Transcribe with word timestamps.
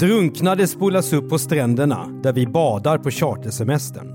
Drunknade 0.00 0.66
spolas 0.66 1.12
upp 1.12 1.30
på 1.30 1.38
stränderna 1.38 2.06
där 2.22 2.32
vi 2.32 2.46
badar 2.46 2.98
på 2.98 3.10
chartersemestern. 3.10 4.14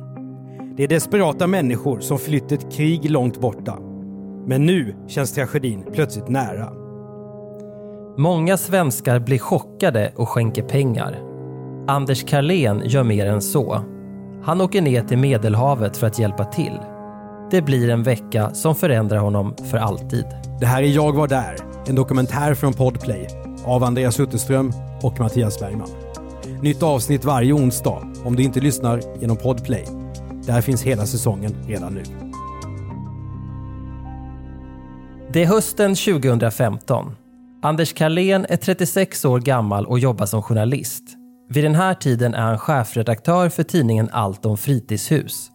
Det 0.78 0.84
är 0.84 0.88
desperata 0.88 1.48
människor 1.48 2.00
som 2.00 2.20
flytt 2.20 2.52
ett 2.52 2.74
krig 2.74 3.12
långt 3.12 3.42
borta. 3.42 3.78
Men 4.48 4.66
nu 4.66 4.96
känns 5.08 5.34
tragedin 5.34 5.86
plötsligt 5.94 6.28
nära. 6.30 6.70
Många 8.18 8.58
svenskar 8.58 9.20
blir 9.20 9.40
chockade 9.40 10.14
och 10.16 10.30
skänker 10.30 10.64
pengar. 10.64 11.20
Anders 11.88 12.24
Carlén 12.24 12.82
gör 12.86 13.04
mer 13.04 13.26
än 13.26 13.42
så. 13.42 13.84
Han 14.44 14.62
åker 14.62 14.82
ner 14.82 15.02
till 15.02 15.18
Medelhavet 15.18 15.98
för 15.98 16.08
att 16.08 16.20
hjälpa 16.20 16.46
till. 16.46 16.80
Det 17.52 17.62
blir 17.62 17.90
en 17.90 18.04
vecka 18.04 18.54
som 18.54 18.76
förändrar 18.76 19.18
honom 19.18 19.56
för 19.72 19.78
alltid. 19.78 20.26
Det 20.60 20.66
här 20.66 20.84
är 20.84 20.88
Jag 20.88 21.16
var 21.16 21.28
där, 21.28 21.56
en 21.88 21.96
dokumentär 21.96 22.54
från 22.54 22.74
Podplay 22.74 23.43
av 23.66 23.84
Andreas 23.84 24.20
Utterström 24.20 24.74
och 25.02 25.20
Mattias 25.20 25.60
Bergman. 25.60 25.90
Nytt 26.62 26.84
avsnitt 26.84 27.26
varje 27.26 27.54
onsdag 27.54 28.14
om 28.26 28.36
du 28.36 28.44
inte 28.44 28.60
lyssnar 28.60 29.02
genom 29.22 29.38
Podplay. 29.38 29.86
Där 30.46 30.62
finns 30.62 30.84
hela 30.84 31.06
säsongen 31.06 31.56
redan 31.68 31.94
nu. 31.94 32.04
Det 35.34 35.44
är 35.44 35.48
hösten 35.48 35.96
2015. 35.96 37.16
Anders 37.62 37.94
Carlén 37.94 38.46
är 38.50 38.58
36 38.58 39.26
år 39.26 39.40
gammal 39.40 39.86
och 39.86 40.00
jobbar 40.00 40.26
som 40.26 40.42
journalist. 40.42 41.04
Vid 41.50 41.64
den 41.64 41.76
här 41.76 41.94
tiden 41.94 42.34
är 42.34 42.42
han 42.42 42.60
chefredaktör 42.60 43.50
för 43.50 43.64
tidningen 43.64 44.10
Allt 44.12 44.46
om 44.46 44.58
fritidshus. 44.58 45.50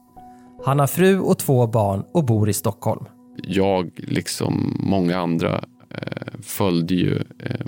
Han 0.65 0.79
har 0.79 0.87
fru 0.87 1.21
och 1.21 1.39
två 1.39 1.67
barn 1.67 2.05
och 2.15 2.25
bor 2.25 2.49
i 2.49 2.53
Stockholm. 2.53 3.05
Jag, 3.43 3.91
liksom 3.97 4.77
många 4.81 5.19
andra, 5.19 5.65
eh, 5.91 6.41
följde 6.43 6.95
ju 6.95 7.17
eh, 7.17 7.67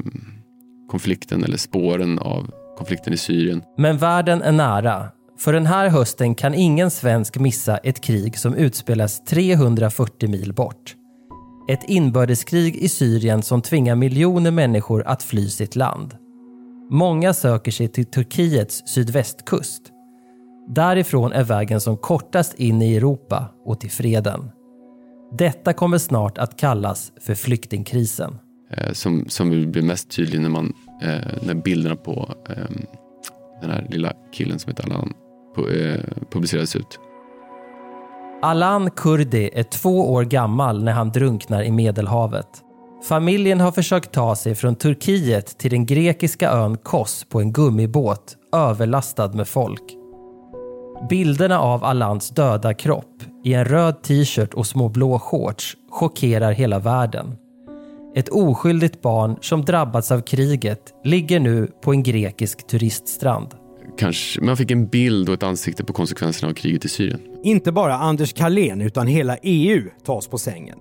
konflikten 0.90 1.44
eller 1.44 1.56
spåren 1.56 2.18
av 2.18 2.50
konflikten 2.78 3.12
i 3.12 3.16
Syrien. 3.16 3.62
Men 3.76 3.98
världen 3.98 4.42
är 4.42 4.52
nära. 4.52 5.08
För 5.38 5.52
den 5.52 5.66
här 5.66 5.88
hösten 5.88 6.34
kan 6.34 6.54
ingen 6.54 6.90
svensk 6.90 7.38
missa 7.38 7.76
ett 7.76 8.00
krig 8.00 8.38
som 8.38 8.54
utspelas 8.54 9.24
340 9.24 10.28
mil 10.28 10.52
bort. 10.52 10.94
Ett 11.68 11.84
inbördeskrig 11.88 12.76
i 12.76 12.88
Syrien 12.88 13.42
som 13.42 13.62
tvingar 13.62 13.94
miljoner 13.94 14.50
människor 14.50 15.02
att 15.06 15.22
fly 15.22 15.48
sitt 15.48 15.76
land. 15.76 16.14
Många 16.90 17.34
söker 17.34 17.70
sig 17.72 17.88
till 17.88 18.04
Turkiets 18.04 18.82
sydvästkust. 18.86 19.82
Därifrån 20.68 21.32
är 21.32 21.44
vägen 21.44 21.80
som 21.80 21.96
kortast 21.96 22.54
in 22.54 22.82
i 22.82 22.96
Europa 22.96 23.44
och 23.64 23.80
till 23.80 23.90
freden. 23.90 24.50
Detta 25.38 25.72
kommer 25.72 25.98
snart 25.98 26.38
att 26.38 26.58
kallas 26.58 27.12
för 27.20 27.34
flyktingkrisen. 27.34 28.38
Eh, 28.70 28.92
som, 28.92 29.24
som 29.28 29.50
blir 29.50 29.82
mest 29.82 30.10
tydlig 30.10 30.40
när, 30.40 30.48
man, 30.48 30.72
eh, 31.02 31.42
när 31.42 31.54
bilderna 31.54 31.96
på 31.96 32.34
eh, 32.48 32.56
den 33.60 33.70
här 33.70 33.86
lilla 33.90 34.12
killen 34.32 34.58
som 34.58 34.70
heter 34.70 34.84
Alan 34.84 35.12
på, 35.54 35.68
eh, 35.68 36.00
publicerades 36.30 36.76
ut. 36.76 37.00
Alan 38.42 38.90
Kurdi 38.90 39.50
är 39.52 39.62
två 39.62 40.12
år 40.12 40.24
gammal 40.24 40.84
när 40.84 40.92
han 40.92 41.10
drunknar 41.10 41.62
i 41.62 41.70
Medelhavet. 41.70 42.46
Familjen 43.08 43.60
har 43.60 43.72
försökt 43.72 44.12
ta 44.12 44.36
sig 44.36 44.54
från 44.54 44.76
Turkiet 44.76 45.58
till 45.58 45.70
den 45.70 45.86
grekiska 45.86 46.50
ön 46.50 46.76
Kos 46.76 47.26
på 47.28 47.40
en 47.40 47.52
gummibåt 47.52 48.36
överlastad 48.52 49.28
med 49.28 49.48
folk. 49.48 49.82
Bilderna 51.08 51.60
av 51.60 51.84
Alans 51.84 52.30
döda 52.30 52.74
kropp 52.74 53.22
i 53.44 53.54
en 53.54 53.64
röd 53.64 54.02
t-shirt 54.02 54.54
och 54.54 54.66
små 54.66 54.88
blå 54.88 55.18
shorts 55.18 55.76
chockerar 55.90 56.52
hela 56.52 56.78
världen. 56.78 57.36
Ett 58.14 58.28
oskyldigt 58.28 59.02
barn 59.02 59.36
som 59.40 59.64
drabbats 59.64 60.10
av 60.10 60.20
kriget 60.20 60.80
ligger 61.04 61.40
nu 61.40 61.70
på 61.82 61.92
en 61.92 62.02
grekisk 62.02 62.66
turiststrand. 62.66 63.54
Kanske, 63.98 64.40
man 64.40 64.56
fick 64.56 64.70
en 64.70 64.86
bild 64.86 65.28
och 65.28 65.34
ett 65.34 65.42
ansikte 65.42 65.84
på 65.84 65.92
konsekvenserna 65.92 66.50
av 66.50 66.54
kriget 66.54 66.84
i 66.84 66.88
Syrien. 66.88 67.20
Inte 67.44 67.72
bara 67.72 67.94
Anders 67.94 68.32
Carlén 68.32 68.80
utan 68.80 69.06
hela 69.06 69.36
EU 69.36 69.90
tas 70.04 70.28
på 70.28 70.38
sängen. 70.38 70.78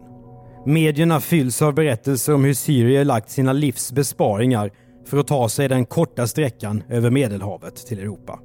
Medierna 0.65 1.19
fylls 1.19 1.61
av 1.61 1.73
berättelser 1.73 2.33
om 2.33 2.43
hur 2.43 2.53
Syrien 2.53 3.07
lagt 3.07 3.29
sina 3.29 3.53
livs 3.53 3.91
besparingar 3.91 4.71
för 5.05 5.17
att 5.17 5.27
ta 5.27 5.49
sig 5.49 5.67
den 5.67 5.85
korta 5.85 6.27
sträckan 6.27 6.83
över 6.89 7.09
Medelhavet 7.09 7.75
till 7.75 7.99
Europa. 7.99 8.39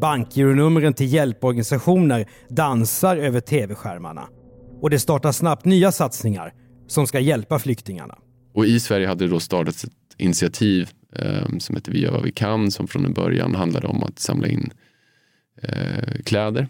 Bankgironumren 0.00 0.94
till 0.94 1.12
hjälporganisationer 1.12 2.28
dansar 2.48 3.16
över 3.16 3.40
tv-skärmarna. 3.40 4.28
Och 4.80 4.90
det 4.90 4.98
startar 4.98 5.32
snabbt 5.32 5.64
nya 5.64 5.92
satsningar 5.92 6.52
som 6.86 7.06
ska 7.06 7.20
hjälpa 7.20 7.58
flyktingarna. 7.58 8.18
Och 8.52 8.66
i 8.66 8.80
Sverige 8.80 9.06
hade 9.06 9.24
det 9.24 9.30
då 9.30 9.40
startats 9.40 9.84
ett 9.84 9.92
initiativ 10.16 10.90
eh, 11.12 11.58
som 11.58 11.76
heter 11.76 11.92
Vi 11.92 12.00
gör 12.00 12.12
vad 12.12 12.22
vi 12.22 12.32
kan 12.32 12.70
som 12.70 12.88
från 12.88 13.04
en 13.04 13.12
början 13.12 13.54
handlade 13.54 13.86
om 13.86 14.02
att 14.02 14.18
samla 14.18 14.48
in 14.48 14.70
eh, 15.62 16.22
kläder 16.24 16.68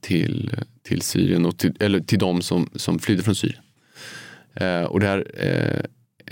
till, 0.00 0.50
till 0.82 1.02
Syrien 1.02 1.46
och 1.46 1.58
till, 1.58 1.76
eller 1.80 2.00
till 2.00 2.18
de 2.18 2.42
som, 2.42 2.70
som 2.74 2.98
flydde 2.98 3.22
från 3.22 3.34
Syrien. 3.34 3.62
Eh, 4.54 4.82
och 4.82 5.00
det 5.00 5.06
här 5.06 5.26
eh, 5.36 5.84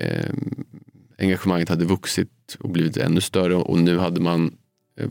eh, 0.06 0.34
engagemanget 1.18 1.68
hade 1.68 1.84
vuxit 1.84 2.56
och 2.60 2.70
blivit 2.70 2.96
ännu 2.96 3.20
större 3.20 3.54
och 3.54 3.78
nu 3.78 3.98
hade 3.98 4.20
man 4.20 4.54
eh, 4.98 5.10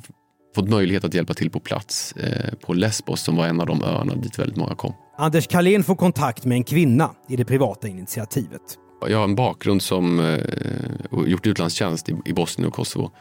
fått 0.56 0.70
möjlighet 0.70 1.04
att 1.04 1.14
hjälpa 1.14 1.34
till 1.34 1.50
på 1.50 1.60
plats 1.60 2.12
eh, 2.12 2.54
på 2.54 2.74
Lesbos 2.74 3.22
som 3.22 3.36
var 3.36 3.48
en 3.48 3.62
av 3.62 3.68
de 3.68 3.84
öarna 3.84 4.16
dit 4.16 4.40
väldigt 4.40 4.58
många 4.58 4.76
kom. 4.76 4.94
Anders 5.22 5.48
Karlén 5.48 5.84
får 5.84 5.96
kontakt 5.96 6.46
med 6.46 6.56
en 6.56 6.64
kvinna 6.64 7.12
i 7.28 7.36
det 7.36 7.46
privata 7.46 7.88
initiativet. 7.88 8.62
Jag 9.08 9.18
har 9.18 9.24
en 9.24 9.36
bakgrund 9.36 9.82
som 9.82 10.20
eh, 10.20 11.28
gjort 11.28 11.48
utlandstjänst 11.48 12.10
i, 12.10 12.16
i 12.26 12.34
Bosnien 12.34 12.68
och 12.68 12.74
Kosovo. 12.74 13.12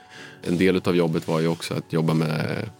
En 0.43 0.59
del 0.59 0.83
av 0.85 0.97
jobbet 0.97 1.29
var 1.29 1.41
ju 1.41 1.49
också 1.49 1.75
att 1.75 1.93
jobba 1.93 2.15
med, 2.15 2.71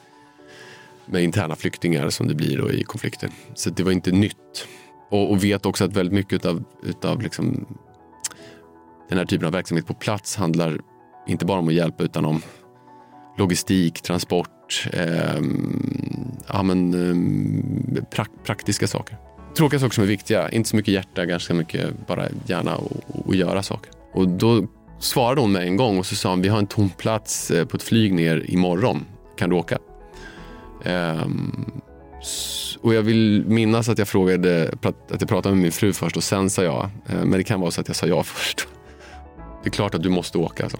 med 1.07 1.23
interna 1.23 1.57
flyktingar 1.57 2.11
som 2.11 2.29
det 2.29 2.35
blir 2.35 2.59
då 2.59 2.71
i 2.71 2.83
konflikter. 2.83 3.31
Så 3.55 3.71
det 3.71 3.83
var 3.83 3.93
inte 3.93 4.11
nytt. 4.11 4.67
Och, 5.11 5.31
och 5.31 5.45
vet 5.45 5.67
också 5.67 5.85
att 5.85 5.93
väldigt 5.93 6.15
mycket 6.15 6.33
utav, 6.33 6.65
utav 6.83 7.23
liksom, 7.23 7.67
den 9.09 9.19
här 9.19 9.25
typen 9.25 9.47
av 9.47 9.53
verksamhet 9.53 9.87
på 9.87 9.95
plats 9.95 10.37
handlar 10.37 10.79
inte 11.27 11.45
bara 11.45 11.59
om 11.59 11.69
att 11.69 11.75
hjälpa 11.75 12.05
utan 12.05 12.25
om 12.25 12.43
logistik, 13.39 14.01
transport, 14.03 14.58
eh, 14.93 15.41
ja, 16.49 16.63
men, 16.63 16.95
eh, 17.97 18.05
prak 18.05 18.29
praktiska 18.45 18.87
saker. 18.87 19.17
Tråkiga 19.57 19.81
saker 19.81 19.95
som 19.95 20.05
är 20.05 20.09
viktiga, 20.09 20.49
inte 20.51 20.69
så 20.69 20.77
mycket 20.77 20.95
hjärta, 20.95 21.27
ganska 21.27 21.55
mycket 21.55 22.07
bara 22.07 22.27
hjärna 22.47 22.77
och, 22.77 23.27
och 23.27 23.35
göra 23.35 23.63
saker. 23.63 23.93
Och 24.13 24.29
då 24.29 24.67
svarade 24.99 25.41
hon 25.41 25.53
med 25.53 25.63
en 25.63 25.77
gång 25.77 25.99
och 25.99 26.07
så 26.07 26.17
sa 26.17 26.31
hon, 26.31 26.43
vi 26.43 26.49
har 26.49 26.59
en 26.59 26.67
tom 26.67 26.91
plats 26.91 27.51
eh, 27.51 27.65
på 27.65 27.77
ett 27.77 27.83
flyg 27.83 28.15
ner 28.15 28.51
imorgon, 28.51 29.05
kan 29.37 29.51
du 29.51 29.57
åka? 29.57 29.79
Um, 30.85 31.83
och 32.81 32.95
jag 32.95 33.03
vill 33.03 33.45
minnas 33.47 33.89
att 33.89 33.99
jag 33.99 34.09
frågade, 34.09 34.75
att 34.83 35.21
jag 35.21 35.29
pratade 35.29 35.55
med 35.55 35.63
min 35.63 35.73
fru 35.73 35.93
först 35.93 36.17
och 36.17 36.25
sen 36.25 36.51
sa 36.51 36.63
jag. 36.63 36.91
Eh, 37.07 37.15
men 37.25 37.31
det 37.31 37.45
kan 37.45 37.61
vara 37.61 37.71
så 37.71 37.81
att 37.81 37.89
jag 37.89 37.97
sa 37.97 38.07
ja 38.07 38.23
först. 38.25 38.69
Det 39.63 39.69
är 39.69 39.73
klart 39.73 39.95
att 39.95 40.03
du 40.03 40.09
måste 40.09 40.39
åka, 40.39 40.69
så. 40.69 40.79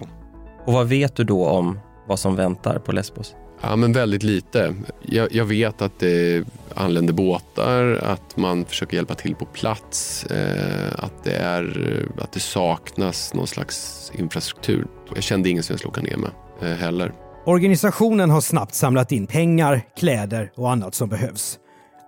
Och 0.65 0.73
vad 0.73 0.87
vet 0.87 1.15
du 1.15 1.23
då 1.23 1.45
om 1.47 1.79
vad 2.07 2.19
som 2.19 2.35
väntar 2.35 2.79
på 2.79 2.91
Lesbos? 2.91 3.35
Ja, 3.61 3.75
men 3.75 3.93
väldigt 3.93 4.23
lite. 4.23 4.75
Jag, 5.01 5.31
jag, 5.31 5.45
vet 5.45 5.81
att 5.81 5.99
det 5.99 6.45
anländer 6.75 7.13
båtar, 7.13 7.99
att 8.03 8.37
man 8.37 8.65
försöker 8.65 8.95
hjälpa 8.97 9.15
till 9.15 9.35
på 9.35 9.45
plats, 9.45 10.25
eh, 10.25 10.93
att, 10.97 11.23
det 11.23 11.35
är, 11.35 12.05
att 12.17 12.31
det 12.31 12.39
saknas 12.39 13.33
någon 13.33 13.47
slags 13.47 14.11
infrastruktur. 14.15 14.87
Jag 15.15 15.23
kände 15.23 15.49
ingen 15.49 15.63
som 15.63 15.73
jag 15.73 15.79
skulle 15.79 15.91
åka 15.91 16.01
ner 16.01 16.17
med 16.17 16.31
eh, 16.61 16.77
heller. 16.77 17.13
Organisationen 17.45 18.29
har 18.29 18.41
snabbt 18.41 18.73
samlat 18.73 19.11
in 19.11 19.27
pengar, 19.27 19.81
kläder 19.97 20.51
och 20.55 20.71
annat 20.71 20.95
som 20.95 21.09
behövs. 21.09 21.59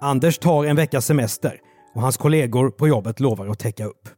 Anders 0.01 0.38
tar 0.38 0.65
en 0.65 0.75
veckas 0.75 1.06
semester 1.06 1.56
och 1.95 2.01
hans 2.01 2.18
kollegor 2.18 2.69
på 2.69 2.88
jobbet 2.88 3.19
lovar 3.19 3.48
att 3.48 3.59
täcka 3.59 3.86
upp. 3.86 4.09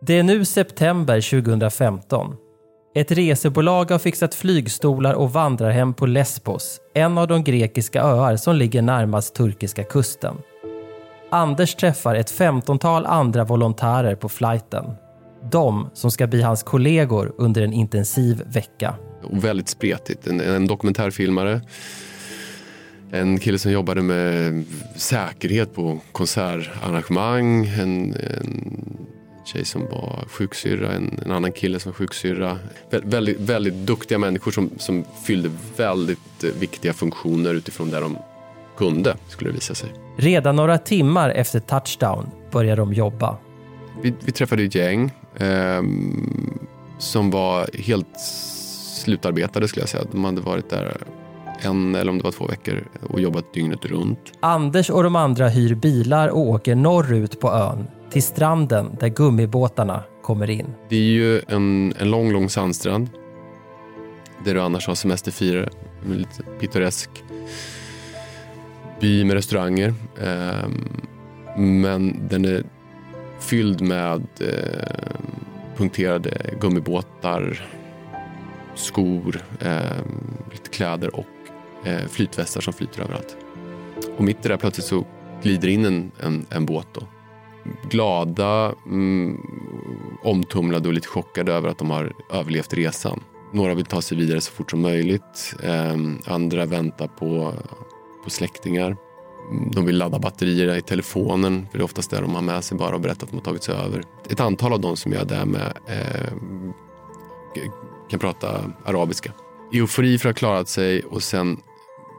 Det 0.00 0.18
är 0.18 0.22
nu 0.22 0.44
september 0.44 1.42
2015 1.42 2.34
ett 2.94 3.12
resebolag 3.12 3.90
har 3.90 3.98
fixat 3.98 4.34
flygstolar 4.34 5.14
och 5.14 5.32
vandrarhem 5.32 5.94
på 5.94 6.06
Lesbos, 6.06 6.80
en 6.94 7.18
av 7.18 7.28
de 7.28 7.44
grekiska 7.44 8.02
öar 8.02 8.36
som 8.36 8.56
ligger 8.56 8.82
närmast 8.82 9.34
turkiska 9.34 9.84
kusten. 9.84 10.36
Anders 11.30 11.74
träffar 11.74 12.14
ett 12.14 12.30
femtontal 12.30 13.06
andra 13.06 13.44
volontärer 13.44 14.14
på 14.14 14.28
flighten. 14.28 14.84
De 15.50 15.90
som 15.94 16.10
ska 16.10 16.26
bli 16.26 16.42
hans 16.42 16.62
kollegor 16.62 17.34
under 17.38 17.62
en 17.62 17.72
intensiv 17.72 18.42
vecka. 18.46 18.94
Och 19.22 19.44
väldigt 19.44 19.68
spretigt. 19.68 20.26
En, 20.26 20.40
en 20.40 20.66
dokumentärfilmare. 20.66 21.60
En 23.10 23.38
kille 23.38 23.58
som 23.58 23.72
jobbade 23.72 24.02
med 24.02 24.64
säkerhet 24.96 25.74
på 25.74 26.00
konsertarrangemang. 26.12 27.66
En, 27.66 28.14
en 28.14 29.07
tjej 29.48 29.64
som 29.64 29.86
var 29.86 30.24
sjuksyrra, 30.30 30.92
en, 30.92 31.20
en 31.24 31.32
annan 31.32 31.52
kille 31.52 31.80
som 31.80 31.92
var 31.92 31.94
sjuksyrra. 31.94 32.58
Vä 32.90 33.00
väldigt, 33.04 33.40
väldigt 33.40 33.74
duktiga 33.74 34.18
människor 34.18 34.50
som, 34.50 34.70
som 34.78 35.04
fyllde 35.24 35.50
väldigt 35.76 36.44
eh, 36.44 36.50
viktiga 36.60 36.92
funktioner 36.92 37.54
utifrån 37.54 37.90
där 37.90 38.00
de 38.00 38.18
kunde, 38.76 39.16
skulle 39.28 39.50
det 39.50 39.54
visa 39.54 39.74
sig. 39.74 39.88
Redan 40.16 40.56
några 40.56 40.78
timmar 40.78 41.30
efter 41.30 41.60
touchdown 41.60 42.26
börjar 42.50 42.76
de 42.76 42.92
jobba. 42.92 43.36
Vi, 44.02 44.14
vi 44.24 44.32
träffade 44.32 44.62
ett 44.62 44.74
gäng 44.74 45.12
eh, 45.36 45.82
som 46.98 47.30
var 47.30 47.68
helt 47.74 48.20
slutarbetade 49.04 49.68
skulle 49.68 49.82
jag 49.82 49.88
säga. 49.88 50.04
De 50.12 50.24
hade 50.24 50.40
varit 50.40 50.70
där 50.70 50.96
en 51.60 51.94
eller 51.94 52.10
om 52.10 52.18
det 52.18 52.24
var 52.24 52.32
två 52.32 52.46
veckor 52.46 52.84
och 53.08 53.20
jobbat 53.20 53.54
dygnet 53.54 53.84
runt. 53.84 54.32
Anders 54.40 54.90
och 54.90 55.02
de 55.02 55.16
andra 55.16 55.48
hyr 55.48 55.74
bilar 55.74 56.28
och 56.28 56.40
åker 56.40 56.74
norrut 56.74 57.40
på 57.40 57.52
ön 57.52 57.86
till 58.10 58.22
stranden 58.22 58.96
där 59.00 59.08
gummibåtarna 59.08 60.02
kommer 60.22 60.50
in. 60.50 60.74
Det 60.88 60.96
är 60.96 61.00
ju 61.00 61.40
en, 61.48 61.94
en 61.98 62.10
lång, 62.10 62.32
lång 62.32 62.48
sandstrand 62.48 63.10
där 64.44 64.54
du 64.54 64.60
annars 64.60 64.86
har 64.86 64.94
semesterfirare. 64.94 65.70
En 66.04 66.12
lite 66.12 66.42
pittoresk 66.60 67.10
by 69.00 69.24
med 69.24 69.34
restauranger. 69.34 69.94
Ehm, 70.22 70.88
men 71.56 72.28
den 72.28 72.44
är 72.44 72.64
fylld 73.38 73.80
med 73.80 74.26
eh, 74.40 75.20
punkterade 75.76 76.54
gummibåtar, 76.60 77.68
skor, 78.74 79.44
ehm, 79.60 80.36
lite 80.52 80.70
kläder 80.70 81.16
och 81.16 81.26
eh, 81.84 82.06
flytvästar 82.08 82.60
som 82.60 82.72
flyter 82.72 83.02
överallt. 83.02 83.36
Och 84.16 84.24
mitt 84.24 84.46
i 84.46 84.48
det 84.48 84.56
plötsligt 84.56 84.86
så 84.86 85.06
glider 85.42 85.68
in 85.68 85.84
en, 85.84 86.10
en, 86.20 86.46
en 86.50 86.66
båt. 86.66 86.86
Då. 86.92 87.02
Glada, 87.90 88.74
mm, 88.86 89.40
omtumlade 90.22 90.88
och 90.88 90.94
lite 90.94 91.08
chockade 91.08 91.52
över 91.52 91.68
att 91.68 91.78
de 91.78 91.90
har 91.90 92.12
överlevt 92.32 92.74
resan. 92.74 93.20
Några 93.52 93.74
vill 93.74 93.86
ta 93.86 94.02
sig 94.02 94.18
vidare 94.18 94.40
så 94.40 94.52
fort 94.52 94.70
som 94.70 94.80
möjligt. 94.80 95.54
Eh, 95.62 95.96
andra 96.26 96.66
väntar 96.66 97.08
på, 97.08 97.52
på 98.24 98.30
släktingar. 98.30 98.96
De 99.72 99.84
vill 99.84 99.98
ladda 99.98 100.18
batterier 100.18 100.76
i 100.76 100.82
telefonen, 100.82 101.66
för 101.70 101.78
det 101.78 101.82
är 101.82 101.84
oftast 101.84 102.10
det 102.10 102.20
de 102.20 102.34
har 102.34 102.42
med 102.42 102.64
sig 102.64 102.78
bara 102.78 102.94
och 102.94 103.00
berättar 103.00 103.26
att 103.26 103.30
de 103.30 103.36
har 103.36 103.44
tagit 103.44 103.62
sig 103.62 103.74
över. 103.74 104.02
Ett 104.30 104.40
antal 104.40 104.72
av 104.72 104.80
dem 104.80 104.96
som 104.96 105.12
jag 105.12 105.20
är 105.20 105.26
där 105.26 105.44
med 105.44 105.72
eh, 105.86 106.32
kan 108.10 108.18
prata 108.20 108.64
arabiska. 108.84 109.32
Eufori 109.72 110.18
för 110.18 110.28
att 110.28 110.36
ha 110.36 110.38
klarat 110.38 110.68
sig 110.68 111.02
och 111.02 111.22
sen 111.22 111.60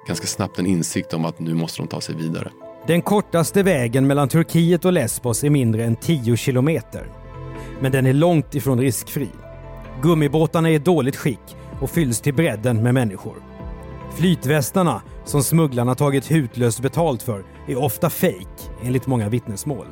ganska 0.08 0.28
snabbt 0.28 0.60
en 0.60 0.66
insikt 0.66 1.14
om 1.14 1.26
att 1.26 1.40
nu 1.40 1.54
måste 1.54 1.82
de 1.82 1.88
ta 1.88 2.02
sig 2.02 2.16
vidare. 2.16 2.52
Den 2.90 3.02
kortaste 3.02 3.64
vägen 3.64 4.08
mellan 4.08 4.28
Turkiet 4.28 4.86
och 4.86 4.94
Lesbos 4.94 5.44
är 5.44 5.50
mindre 5.50 5.84
än 5.84 5.96
10 5.96 6.38
kilometer. 6.38 7.08
Men 7.82 7.92
den 7.92 8.06
är 8.06 8.14
långt 8.14 8.56
ifrån 8.56 8.80
riskfri. 8.80 9.30
Gummibåtarna 10.02 10.70
är 10.70 10.74
i 10.74 10.80
dåligt 10.80 11.16
skick 11.16 11.58
och 11.82 11.90
fylls 11.90 12.22
till 12.22 12.34
bredden 12.34 12.84
med 12.84 12.94
människor. 12.94 13.36
Flytvästarna, 14.18 15.02
som 15.26 15.44
smugglarna 15.44 15.96
tagit 15.96 16.32
hutlöst 16.32 16.80
betalt 16.80 17.24
för, 17.24 17.44
är 17.68 17.76
ofta 17.76 18.10
fejk 18.10 18.72
enligt 18.84 19.08
många 19.08 19.30
vittnesmål. 19.30 19.86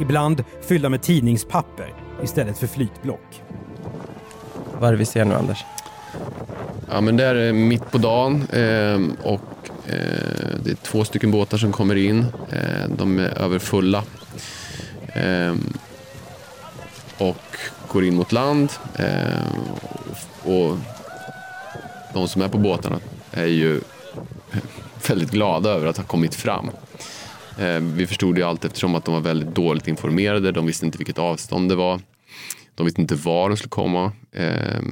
Ibland 0.00 0.44
fyllda 0.62 0.88
med 0.88 1.02
tidningspapper 1.02 1.94
istället 2.22 2.58
för 2.58 2.66
flytblock. 2.66 3.42
Vad 4.78 4.88
är 4.88 4.92
det 4.92 4.98
vi 4.98 5.04
ser 5.04 5.24
nu, 5.24 5.34
Anders? 5.34 5.64
Ja, 6.90 7.00
men 7.00 7.16
det 7.16 7.24
är 7.24 7.52
mitt 7.52 7.90
på 7.90 7.98
dagen 7.98 8.46
eh, 8.52 9.00
och 9.32 9.40
Eh, 9.92 10.56
det 10.64 10.70
är 10.70 10.74
två 10.74 11.04
stycken 11.04 11.30
båtar 11.30 11.58
som 11.58 11.72
kommer 11.72 11.96
in. 11.96 12.26
Eh, 12.50 12.88
de 12.96 13.18
är 13.18 13.38
överfulla. 13.38 14.04
Eh, 15.14 15.54
och 17.18 17.56
går 17.88 18.04
in 18.04 18.14
mot 18.14 18.32
land. 18.32 18.72
Eh, 18.94 19.56
och 20.42 20.78
de 22.14 22.28
som 22.28 22.42
är 22.42 22.48
på 22.48 22.58
båtarna 22.58 23.00
är 23.30 23.46
ju 23.46 23.80
väldigt 25.08 25.30
glada 25.30 25.70
över 25.70 25.86
att 25.86 25.96
ha 25.96 26.04
kommit 26.04 26.34
fram. 26.34 26.70
Eh, 27.58 27.80
vi 27.80 28.06
förstod 28.06 28.38
ju 28.38 28.44
allt 28.44 28.64
eftersom 28.64 28.94
att 28.94 29.04
de 29.04 29.14
var 29.14 29.20
väldigt 29.20 29.54
dåligt 29.54 29.88
informerade. 29.88 30.52
De 30.52 30.66
visste 30.66 30.86
inte 30.86 30.98
vilket 30.98 31.18
avstånd 31.18 31.68
det 31.68 31.74
var. 31.74 32.00
De 32.74 32.86
visste 32.86 33.00
inte 33.00 33.14
var 33.14 33.48
de 33.48 33.56
skulle 33.56 33.70
komma. 33.70 34.12
Eh, 34.32 34.82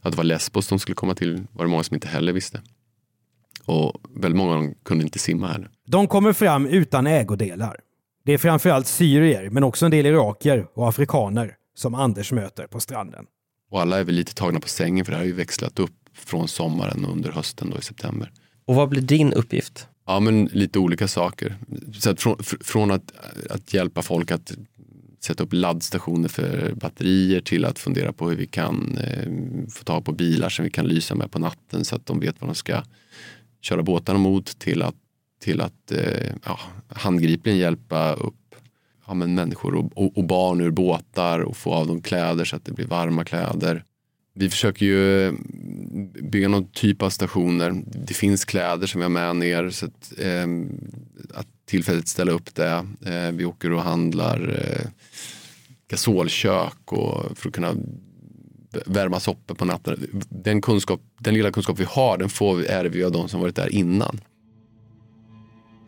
att 0.00 0.12
det 0.12 0.16
var 0.16 0.24
Lesbos 0.24 0.68
de 0.68 0.78
skulle 0.78 0.94
komma 0.94 1.14
till 1.14 1.42
var 1.52 1.64
det 1.64 1.70
många 1.70 1.82
som 1.82 1.94
inte 1.94 2.08
heller 2.08 2.32
visste. 2.32 2.60
Och 3.66 4.00
väldigt 4.14 4.36
många 4.36 4.50
av 4.50 4.62
dem 4.62 4.74
kunde 4.84 5.04
inte 5.04 5.18
simma 5.18 5.46
heller. 5.46 5.70
De 5.86 6.08
kommer 6.08 6.32
fram 6.32 6.66
utan 6.66 7.06
ägodelar. 7.06 7.76
Det 8.24 8.32
är 8.32 8.38
framförallt 8.38 8.86
syrier, 8.86 9.50
men 9.50 9.64
också 9.64 9.84
en 9.84 9.90
del 9.90 10.06
irakier 10.06 10.66
och 10.74 10.88
afrikaner 10.88 11.54
som 11.74 11.94
Anders 11.94 12.32
möter 12.32 12.66
på 12.66 12.80
stranden. 12.80 13.24
Och 13.70 13.80
alla 13.80 13.98
är 13.98 14.04
väl 14.04 14.14
lite 14.14 14.34
tagna 14.34 14.60
på 14.60 14.68
sängen 14.68 15.04
för 15.04 15.12
det 15.12 15.16
här 15.16 15.24
har 15.24 15.28
ju 15.28 15.34
växlat 15.34 15.78
upp 15.78 15.94
från 16.14 16.48
sommaren 16.48 17.04
och 17.04 17.12
under 17.12 17.32
hösten 17.32 17.70
då 17.70 17.78
i 17.78 17.82
september. 17.82 18.32
Och 18.64 18.74
vad 18.74 18.88
blir 18.88 19.02
din 19.02 19.32
uppgift? 19.32 19.86
Ja, 20.06 20.20
men 20.20 20.44
lite 20.44 20.78
olika 20.78 21.08
saker. 21.08 21.56
Så 21.92 22.10
att 22.10 22.20
från, 22.20 22.36
från 22.42 22.90
att, 22.90 23.12
att 23.50 23.74
hjälpa 23.74 24.02
folk 24.02 24.30
att 24.30 24.52
sätta 25.20 25.42
upp 25.42 25.52
laddstationer 25.52 26.28
för 26.28 26.72
batterier 26.74 27.40
till 27.40 27.64
att 27.64 27.78
fundera 27.78 28.12
på 28.12 28.28
hur 28.28 28.36
vi 28.36 28.46
kan 28.46 28.98
eh, 28.98 29.28
få 29.70 29.84
tag 29.84 30.04
på 30.04 30.12
bilar 30.12 30.48
som 30.48 30.64
vi 30.64 30.70
kan 30.70 30.86
lysa 30.86 31.14
med 31.14 31.30
på 31.30 31.38
natten 31.38 31.84
så 31.84 31.96
att 31.96 32.06
de 32.06 32.20
vet 32.20 32.40
vad 32.40 32.50
de 32.50 32.54
ska 32.54 32.82
köra 33.62 33.82
båtarna 33.82 34.18
mot 34.18 34.58
till 34.58 34.82
att, 34.82 34.94
till 35.40 35.60
att 35.60 35.92
eh, 35.92 36.34
ja, 36.44 36.58
handgripligen 36.88 37.58
hjälpa 37.58 38.12
upp 38.12 38.54
ja, 39.06 39.14
men 39.14 39.34
människor 39.34 39.74
och, 39.74 39.90
och, 39.94 40.18
och, 40.18 40.24
barn 40.24 40.60
ur 40.60 40.70
båtar 40.70 41.40
och 41.40 41.56
få 41.56 41.72
av 41.72 41.86
dem 41.86 42.02
kläder 42.02 42.44
så 42.44 42.56
att 42.56 42.64
det 42.64 42.72
blir 42.72 42.86
varma 42.86 43.24
kläder. 43.24 43.84
Vi 44.34 44.50
försöker 44.50 44.86
ju 44.86 45.28
mm, 45.28 46.12
bygga 46.30 46.48
någon 46.48 46.68
typ 46.68 47.02
av 47.02 47.10
stationer. 47.10 47.82
Det 47.84 48.14
finns 48.14 48.44
kläder 48.44 48.86
som 48.86 48.98
vi 48.98 49.02
har 49.02 49.10
med 49.10 49.36
ner 49.36 49.70
så 49.70 49.86
att, 49.86 50.12
eh, 50.18 50.46
att 51.34 51.46
tillfälligt 51.66 52.08
ställa 52.08 52.32
upp 52.32 52.54
det. 52.54 52.86
Eh, 53.06 53.32
vi 53.32 53.44
åker 53.44 53.72
och 53.72 53.82
handlar 53.82 54.48
eh, 54.48 54.86
gasolkök 55.88 56.92
och 56.92 57.38
för 57.38 57.48
att 57.48 57.54
kunna 57.54 57.74
värma 58.86 59.20
soppor 59.20 59.54
på 59.54 59.64
natten. 59.64 60.22
Den, 60.28 60.60
kunskap, 60.60 61.00
den 61.18 61.34
lilla 61.34 61.50
kunskap 61.50 61.78
vi 61.78 61.84
har 61.84 62.18
den 62.18 62.28
får 62.28 62.54
vi, 62.54 62.66
ärver 62.66 62.90
vi 62.90 63.04
av 63.04 63.12
de 63.12 63.28
som 63.28 63.40
varit 63.40 63.56
där 63.56 63.74
innan. 63.74 64.20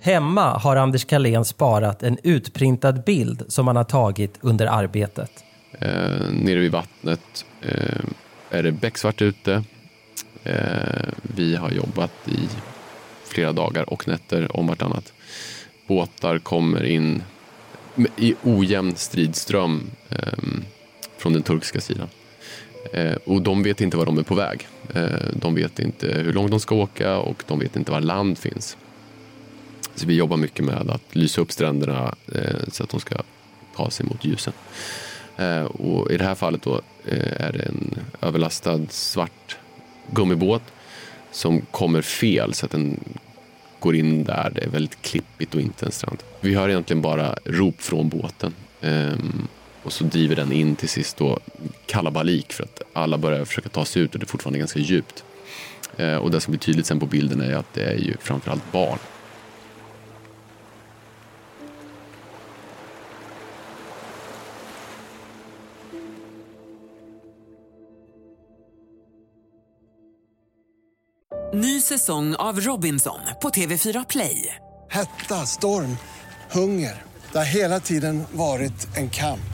Hemma 0.01 0.59
har 0.59 0.77
Anders 0.77 1.05
Kalén 1.05 1.45
sparat 1.45 2.03
en 2.03 2.19
utprintad 2.23 3.05
bild 3.05 3.45
som 3.49 3.67
han 3.67 3.77
har 3.77 3.85
tagit 3.85 4.39
under 4.41 4.67
arbetet. 4.67 5.31
Eh, 5.79 6.31
nere 6.31 6.59
vid 6.59 6.73
vattnet 6.73 7.45
eh, 7.63 8.05
är 8.51 8.63
det 8.63 8.73
becksvart 8.73 9.23
ute. 9.23 9.65
Eh, 10.45 11.09
vi 11.23 11.57
har 11.57 11.71
jobbat 11.71 12.13
i 12.29 12.49
flera 13.25 13.53
dagar 13.53 13.91
och 13.93 14.09
nätter 14.09 14.57
om 14.57 14.67
vartannat. 14.67 15.13
Båtar 15.89 16.39
kommer 16.39 16.85
in 16.85 17.23
i 18.17 18.35
ojämn 18.43 18.97
stridström 18.97 19.91
eh, 20.09 20.39
från 21.17 21.33
den 21.33 21.43
turkiska 21.43 21.81
sidan. 21.81 22.09
Eh, 22.93 23.17
och 23.25 23.43
de 23.43 23.63
vet 23.63 23.81
inte 23.81 23.97
var 23.97 24.07
de 24.07 24.19
är 24.19 24.23
på 24.23 24.35
väg. 24.35 24.69
Eh, 24.95 25.29
de 25.33 25.55
vet 25.55 25.79
inte 25.79 26.07
hur 26.07 26.33
långt 26.33 26.51
de 26.51 26.61
ska 26.61 26.75
åka 26.75 27.19
och 27.19 27.45
de 27.47 27.59
vet 27.59 27.77
inte 27.77 27.93
var 27.93 28.01
land 28.01 28.39
finns. 28.39 28.77
Så 29.95 30.07
vi 30.07 30.15
jobbar 30.15 30.37
mycket 30.37 30.65
med 30.65 30.91
att 30.91 31.15
lysa 31.15 31.41
upp 31.41 31.53
stränderna 31.53 32.15
eh, 32.35 32.69
så 32.69 32.83
att 32.83 32.91
de 32.91 33.01
ska 33.01 33.17
ta 33.77 33.91
sig 33.91 34.07
mot 34.07 34.25
ljusen. 34.25 34.53
Och 35.69 36.13
I 36.13 36.17
det 36.17 36.25
här 36.25 36.35
fallet 36.35 36.63
då 36.63 36.81
är 37.39 37.53
det 37.53 37.63
en 37.63 37.95
överlastad 38.21 38.81
svart 38.91 39.57
gummibåt 40.11 40.63
som 41.31 41.61
kommer 41.61 42.03
fel 42.03 42.55
så 42.55 42.67
att 42.67 42.73
den 42.73 43.01
går 43.81 43.95
in 43.95 44.25
där 44.25 44.53
det 44.55 44.65
är 44.65 44.69
väldigt 44.69 45.03
klippigt 45.03 45.55
och 45.55 45.61
inte 45.61 45.87
en 45.87 45.93
strand. 45.93 46.23
Vi 46.41 46.55
hör 46.55 46.69
egentligen 46.69 47.03
bara 47.03 47.35
rop 47.45 47.83
från 47.83 48.09
båten. 48.09 48.55
Ehm, 48.81 49.49
och 49.85 49.93
så 49.93 50.05
driver 50.05 50.37
den 50.37 50.53
in 50.53 50.77
till 50.77 50.89
sist 50.89 51.17
då 51.17 51.39
kalabalik 51.87 52.53
för 52.53 52.65
att 52.65 52.83
alla 52.93 53.19
börjar 53.19 53.45
försöka 53.45 53.69
ta 53.69 53.85
sig 53.85 54.03
ut 54.03 54.13
och 54.15 54.19
det 54.19 54.25
är 54.25 54.29
fortfarande 54.29 54.59
ganska 54.59 54.79
djupt. 54.79 55.25
Uh, 56.01 56.17
och 56.17 56.31
det 56.31 56.41
som 56.41 56.51
blir 56.53 56.61
tydligt 56.61 56.87
sen 56.87 57.01
på 57.01 57.07
bilden 57.07 57.41
är 57.41 57.55
att 57.55 57.75
det 57.75 57.85
är 57.85 57.99
ju 57.99 58.17
framförallt 58.21 58.73
barn. 58.73 58.99
Ny 71.55 71.81
säsong 71.81 72.35
av 72.35 72.61
Robinson 72.61 73.21
på 73.43 73.49
TV4 73.49 74.07
Play. 74.09 74.55
Hetta, 74.91 75.47
storm, 75.47 75.97
hunger. 76.51 77.03
Det 77.33 77.39
har 77.39 77.45
hela 77.45 77.81
tiden 77.81 78.25
varit 78.33 78.97
en 78.97 79.11
kamp. 79.11 79.54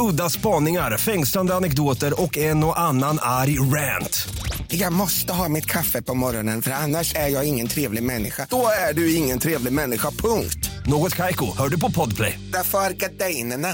Udda 0.00 0.30
spaningar, 0.30 0.98
fängslande 0.98 1.54
anekdoter 1.54 2.22
och 2.22 2.38
en 2.38 2.64
och 2.64 2.80
annan 2.80 3.18
arg 3.22 3.58
rant. 3.58 4.28
Jag 4.68 4.92
måste 4.92 5.32
ha 5.32 5.48
mitt 5.48 5.66
kaffe 5.66 6.02
på 6.02 6.14
morgonen 6.14 6.62
för 6.62 6.70
annars 6.70 7.14
är 7.14 7.28
jag 7.28 7.48
ingen 7.48 7.68
trevlig 7.68 8.02
människa. 8.02 8.46
Då 8.50 8.66
är 8.88 8.94
du 8.94 9.14
ingen 9.14 9.38
trevlig 9.38 9.72
människa, 9.72 10.10
punkt. 10.10 10.70
Något 10.86 11.14
Kaiko, 11.14 11.46
hör 11.58 11.68
du 11.68 11.80
på 11.80 11.90
Podplay. 11.90 12.38
Därför 12.52 12.78
är 12.78 12.90
gardinerna. 12.90 13.68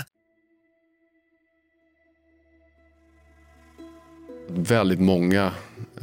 Väldigt 4.49 5.00
många 5.00 5.52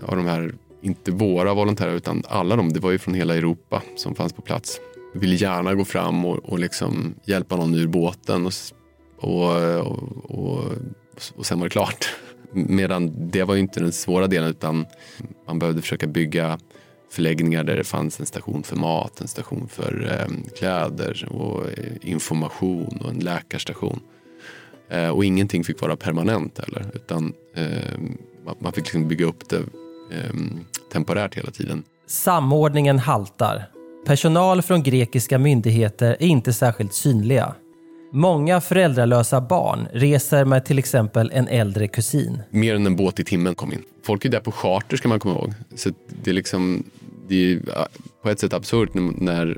av 0.08 0.16
de 0.16 0.26
här, 0.26 0.54
inte 0.82 1.12
våra 1.12 1.54
volontärer 1.54 1.94
utan 1.94 2.24
alla 2.28 2.56
de, 2.56 2.74
det 2.74 2.80
var 2.80 2.92
ju 2.92 3.00
från 3.00 3.14
hela 3.14 3.36
Europa 3.36 3.82
som 3.96 4.16
fanns 4.16 4.34
på 4.34 4.42
plats. 4.42 4.80
Ville 5.14 5.36
gärna 5.36 5.76
gå 5.76 5.86
fram 5.86 6.26
och, 6.26 6.38
och 6.38 6.60
liksom 6.60 7.16
hjälpa 7.26 7.56
någon 7.56 7.76
ur 7.76 7.88
båten 7.88 8.46
och, 8.46 8.54
och, 9.22 9.52
och, 9.80 10.00
och, 10.24 10.64
och 11.36 11.46
sen 11.46 11.60
var 11.60 11.66
det 11.66 11.70
klart. 11.70 12.16
Medan 12.54 13.30
det 13.32 13.44
var 13.44 13.54
ju 13.54 13.60
inte 13.60 13.80
den 13.80 13.92
svåra 13.92 14.28
delen 14.28 14.50
utan 14.50 14.86
man 15.48 15.60
behövde 15.60 15.82
försöka 15.82 16.08
bygga 16.08 16.60
förläggningar 17.12 17.64
där 17.64 17.76
det 17.76 17.84
fanns 17.84 18.20
en 18.20 18.26
station 18.26 18.64
för 18.64 18.76
mat, 18.76 19.22
en 19.22 19.28
station 19.28 19.68
för 19.68 20.20
eh, 20.20 20.54
kläder 20.58 21.28
och 21.32 21.66
eh, 21.66 21.86
information 22.02 23.00
och 23.04 23.10
en 23.10 23.20
läkarstation. 23.20 24.00
Eh, 24.90 25.10
och 25.10 25.26
ingenting 25.26 25.64
fick 25.64 25.82
vara 25.82 25.96
permanent 25.96 26.60
heller. 26.60 26.86
Utan 26.94 27.34
eh, 27.56 28.00
man, 28.46 28.56
man 28.60 28.74
fick 28.74 28.84
liksom 28.84 29.08
bygga 29.08 29.26
upp 29.26 29.50
det 29.50 29.58
eh, 30.12 30.36
temporärt 30.94 31.36
hela 31.36 31.52
tiden. 31.52 31.84
Samordningen 32.08 33.00
haltar. 33.00 33.66
Personal 34.06 34.62
från 34.62 34.84
grekiska 34.84 35.40
myndigheter 35.40 36.18
är 36.20 36.28
inte 36.28 36.54
särskilt 36.54 36.94
synliga. 36.94 37.56
Många 38.14 38.62
föräldralösa 38.62 39.42
barn 39.42 39.88
reser 39.94 40.46
med 40.46 40.66
till 40.66 40.80
exempel 40.80 41.32
en 41.34 41.48
äldre 41.48 41.88
kusin. 41.88 42.42
Mer 42.50 42.76
än 42.76 42.86
en 42.86 42.96
båt 42.96 43.20
i 43.20 43.24
timmen 43.24 43.56
kom 43.56 43.74
in. 43.74 43.84
Folk 44.04 44.26
är 44.26 44.30
där 44.30 44.40
på 44.40 44.52
charter 44.52 44.98
ska 44.98 45.10
man 45.10 45.20
komma 45.20 45.36
ihåg. 45.36 45.54
Så 45.76 45.90
det 46.24 46.30
är 46.30 46.34
liksom, 46.34 46.84
det 47.28 47.54
är 47.54 47.60
på 48.24 48.30
ett 48.30 48.40
sätt 48.40 48.54
absurt 48.54 48.90
när, 48.94 49.58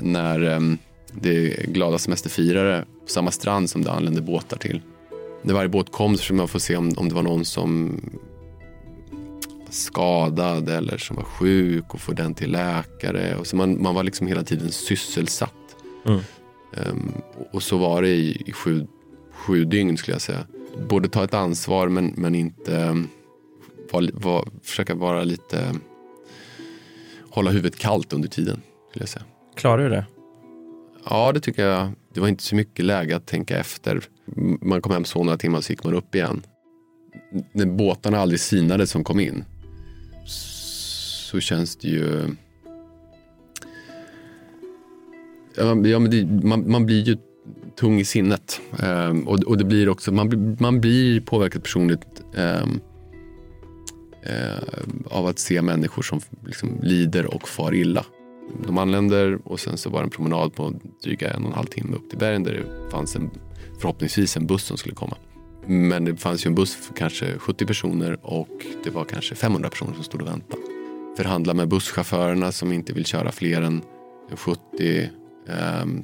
när 0.00 0.40
ehm, 0.40 0.78
det 1.12 1.30
är 1.30 1.66
glada 1.66 1.98
semesterfirare 1.98 2.84
på 3.00 3.10
samma 3.10 3.30
strand 3.30 3.70
som 3.70 3.84
det 3.84 3.92
anländer 3.92 4.22
båtar 4.22 4.56
till. 4.56 4.80
När 5.42 5.54
varje 5.54 5.68
båt 5.68 5.92
kom 5.92 6.12
så 6.12 6.18
försökte 6.18 6.34
man 6.34 6.48
få 6.48 6.60
se 6.60 6.76
om, 6.76 6.92
om 6.96 7.08
det 7.08 7.14
var 7.14 7.22
någon 7.22 7.44
som 7.44 8.00
skadad 9.70 10.68
eller 10.68 10.98
som 10.98 11.16
var 11.16 11.24
sjuk 11.24 11.94
och 11.94 12.00
få 12.00 12.12
den 12.12 12.34
till 12.34 12.52
läkare. 12.52 13.36
Och 13.36 13.46
så 13.46 13.56
man, 13.56 13.82
man 13.82 13.94
var 13.94 14.02
liksom 14.02 14.26
hela 14.26 14.42
tiden 14.42 14.70
sysselsatt. 14.70 15.52
Mm. 16.06 16.20
Ehm, 16.76 17.12
och, 17.52 17.62
så 17.62 17.78
var 17.78 18.02
det 18.02 18.08
i, 18.08 18.42
i 18.46 18.52
sju, 18.52 18.86
sju 19.32 19.64
dygn 19.64 19.96
skulle 19.96 20.14
jag 20.14 20.22
säga. 20.22 20.46
Både 20.88 21.08
ta 21.08 21.24
ett 21.24 21.34
ansvar 21.34 21.88
men, 21.88 22.14
men 22.16 22.34
inte 22.34 22.76
um, 22.76 23.08
var, 23.92 24.10
var, 24.12 24.48
försöka 24.62 24.94
vara 24.94 25.24
lite 25.24 25.74
hålla 27.30 27.50
huvudet 27.50 27.78
kallt 27.78 28.12
under 28.12 28.28
tiden. 28.28 28.62
Skulle 28.90 29.02
jag 29.02 29.08
säga. 29.08 29.24
Klarar 29.56 29.82
du 29.82 29.88
det? 29.88 30.06
Ja, 31.10 31.32
det 31.32 31.40
tycker 31.40 31.66
jag. 31.66 31.92
Det 32.14 32.20
var 32.20 32.28
inte 32.28 32.42
så 32.42 32.54
mycket 32.54 32.84
läge 32.84 33.16
att 33.16 33.26
tänka 33.26 33.58
efter. 33.58 34.00
Man 34.60 34.82
kom 34.82 34.92
hem 34.92 35.04
så 35.04 35.24
några 35.24 35.38
timmar 35.38 35.60
så 35.60 35.72
gick 35.72 35.84
man 35.84 35.94
upp 35.94 36.14
igen. 36.14 36.42
När 37.52 37.66
båtarna 37.66 38.18
aldrig 38.18 38.40
sinade 38.40 38.86
som 38.86 39.04
kom 39.04 39.20
in 39.20 39.44
så 41.28 41.40
känns 41.40 41.76
det 41.76 41.88
ju... 41.88 42.36
Ja, 45.58 45.74
men- 45.74 46.10
det, 46.10 46.44
man, 46.46 46.70
man 46.70 46.86
blir 46.86 47.02
ju 47.02 47.16
tung 47.80 48.00
i 48.00 48.04
sinnet. 48.04 48.60
Um, 48.82 49.28
och, 49.28 49.38
och 49.44 49.58
det 49.58 49.64
blir 49.64 49.88
också, 49.88 50.12
man, 50.12 50.28
blir- 50.28 50.56
man 50.62 50.80
blir 50.80 51.20
påverkad 51.20 51.62
personligt 51.62 52.22
um, 52.36 52.80
uh, 54.26 55.16
av 55.18 55.26
att 55.26 55.38
se 55.38 55.62
människor 55.62 56.02
som 56.02 56.20
liksom 56.46 56.78
lider 56.82 57.34
och 57.34 57.48
far 57.48 57.74
illa. 57.74 58.04
De 58.66 58.78
anländer 58.78 59.38
och 59.44 59.60
sen 59.60 59.76
så 59.76 59.90
var 59.90 60.00
det 60.00 60.04
en 60.06 60.10
promenad 60.10 60.54
på 60.54 60.74
dryga 61.04 61.30
en 61.30 61.42
och 61.42 61.48
en 61.48 61.54
halv 61.54 61.66
timme 61.66 61.96
upp 61.96 62.10
till 62.10 62.18
bergen 62.18 62.42
där 62.42 62.52
det 62.52 62.90
fanns 62.90 63.16
en, 63.16 63.30
förhoppningsvis 63.80 64.36
en 64.36 64.46
buss 64.46 64.62
som 64.64 64.76
skulle 64.76 64.94
komma. 64.94 65.16
Men 65.66 66.04
det 66.04 66.16
fanns 66.16 66.46
ju 66.46 66.48
en 66.48 66.54
buss 66.54 66.74
för 66.74 66.94
kanske 66.94 67.38
70 67.38 67.66
personer 67.66 68.18
och 68.22 68.48
det 68.84 68.90
var 68.90 69.04
kanske 69.04 69.34
500 69.34 69.70
personer 69.70 69.94
som 69.94 70.04
stod 70.04 70.22
och 70.22 70.28
väntade. 70.28 70.62
Förhandla 71.16 71.54
med 71.54 71.68
busschaufförerna 71.68 72.52
som 72.52 72.72
inte 72.72 72.92
vill 72.92 73.04
köra 73.06 73.32
fler 73.32 73.62
än 73.62 73.82
70 74.36 75.08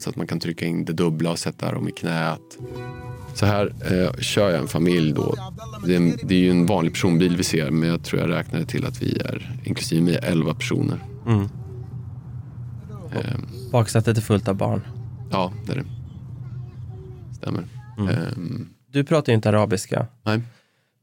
så 0.00 0.10
att 0.10 0.16
man 0.16 0.26
kan 0.26 0.40
trycka 0.40 0.66
in 0.66 0.84
det 0.84 0.92
dubbla 0.92 1.30
och 1.30 1.38
sätta 1.38 1.72
dem 1.72 1.88
i 1.88 1.92
knät. 1.92 2.40
Så 3.34 3.46
här 3.46 3.72
eh, 3.92 4.12
kör 4.20 4.50
jag 4.50 4.60
en 4.60 4.68
familj 4.68 5.12
då. 5.12 5.34
Det 5.86 5.92
är, 5.92 5.96
en, 5.96 6.16
det 6.22 6.34
är 6.34 6.38
ju 6.38 6.50
en 6.50 6.66
vanlig 6.66 6.92
personbil 6.92 7.36
vi 7.36 7.44
ser 7.44 7.70
men 7.70 7.88
jag 7.88 8.04
tror 8.04 8.20
jag 8.22 8.30
räknade 8.30 8.66
till 8.66 8.86
att 8.86 9.02
vi 9.02 9.18
är, 9.18 9.60
inklusive 9.64 10.02
mig, 10.02 10.18
11 10.22 10.54
personer. 10.54 10.98
Mm. 11.26 11.40
Ehm, 13.12 13.46
Baksätet 13.72 14.16
är 14.16 14.22
fullt 14.22 14.48
av 14.48 14.54
barn. 14.54 14.80
Ja, 15.30 15.52
det 15.66 15.72
är 15.72 15.76
det. 15.76 15.84
Stämmer. 17.36 17.64
Ehm, 17.98 18.68
Du 18.92 19.04
pratar 19.04 19.32
ju 19.32 19.34
inte 19.36 19.48
arabiska. 19.48 20.06
nej. 20.22 20.40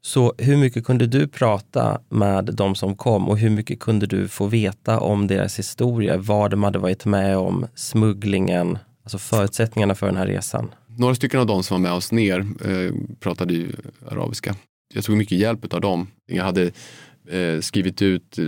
Så 0.03 0.34
hur 0.38 0.58
mycket 0.58 0.86
kunde 0.86 1.08
du 1.08 1.27
prata 1.27 2.01
med 2.10 2.46
de 2.46 2.75
som 2.75 2.96
kom 2.96 3.29
och 3.29 3.38
hur 3.38 3.50
mycket 3.50 3.79
kunde 3.79 4.05
du 4.05 4.27
få 4.27 4.48
veta 4.48 5.00
om 5.00 5.27
deras 5.27 5.60
historia, 5.60 6.17
vad 6.17 6.51
de 6.51 6.63
hade 6.63 6.79
varit 6.79 7.05
med 7.05 7.38
om, 7.38 7.67
smugglingen, 7.75 8.77
alltså 9.03 9.17
förutsättningarna 9.17 9.96
för 9.96 10.08
den 10.08 10.17
här 10.17 10.27
resan? 10.27 10.72
Några 10.88 11.15
stycken 11.15 11.39
av 11.39 11.46
de 11.46 11.63
som 11.63 11.75
var 11.75 11.89
med 11.89 11.98
oss 11.98 12.12
ner 12.12 12.39
eh, 12.39 12.93
pratade 13.20 13.53
ju 13.53 13.72
arabiska. 14.12 14.55
Jag 14.93 15.03
tog 15.03 15.17
mycket 15.17 15.38
hjälp 15.38 15.74
av 15.74 15.81
dem. 15.81 16.08
Jag 16.25 16.43
hade 16.43 16.72
eh, 17.29 17.60
skrivit 17.62 18.01
ut 18.01 18.38
eh, 18.39 18.46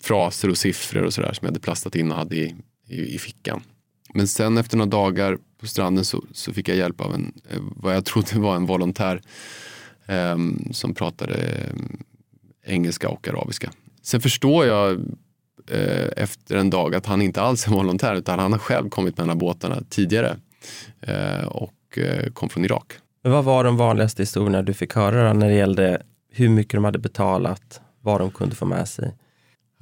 fraser 0.00 0.48
och 0.48 0.58
siffror 0.58 1.02
och 1.02 1.14
sådär 1.14 1.32
som 1.32 1.46
jag 1.46 1.50
hade 1.50 1.60
plastat 1.60 1.96
in 1.96 2.10
och 2.10 2.16
hade 2.18 2.36
i, 2.36 2.54
i, 2.88 3.14
i 3.14 3.18
fickan. 3.18 3.62
Men 4.14 4.28
sen 4.28 4.58
efter 4.58 4.76
några 4.76 4.90
dagar 4.90 5.38
på 5.60 5.66
stranden 5.66 6.04
så, 6.04 6.24
så 6.32 6.52
fick 6.52 6.68
jag 6.68 6.76
hjälp 6.76 7.00
av 7.00 7.14
en, 7.14 7.32
eh, 7.50 7.58
vad 7.60 7.96
jag 7.96 8.04
trodde 8.04 8.38
var 8.38 8.56
en 8.56 8.66
volontär 8.66 9.20
som 10.72 10.94
pratade 10.94 11.34
eh, 11.34 12.74
engelska 12.74 13.08
och 13.08 13.28
arabiska. 13.28 13.70
Sen 14.02 14.20
förstår 14.20 14.66
jag 14.66 14.92
eh, 15.70 16.08
efter 16.16 16.56
en 16.56 16.70
dag 16.70 16.94
att 16.94 17.06
han 17.06 17.22
inte 17.22 17.42
alls 17.42 17.66
är 17.66 17.70
volontär 17.70 18.14
utan 18.14 18.38
han 18.38 18.52
har 18.52 18.58
själv 18.58 18.88
kommit 18.88 19.16
med 19.16 19.26
de 19.26 19.30
här 19.30 19.36
båtarna 19.36 19.82
tidigare 19.90 20.36
eh, 21.00 21.46
och 21.46 21.98
kom 22.32 22.48
från 22.48 22.64
Irak. 22.64 22.92
Vad 23.22 23.44
var 23.44 23.64
de 23.64 23.76
vanligaste 23.76 24.22
historierna 24.22 24.62
du 24.62 24.74
fick 24.74 24.94
höra 24.94 25.32
när 25.32 25.48
det 25.48 25.54
gällde 25.54 26.02
hur 26.32 26.48
mycket 26.48 26.72
de 26.72 26.84
hade 26.84 26.98
betalat, 26.98 27.80
vad 28.00 28.20
de 28.20 28.30
kunde 28.30 28.54
få 28.54 28.64
med 28.64 28.88
sig? 28.88 29.14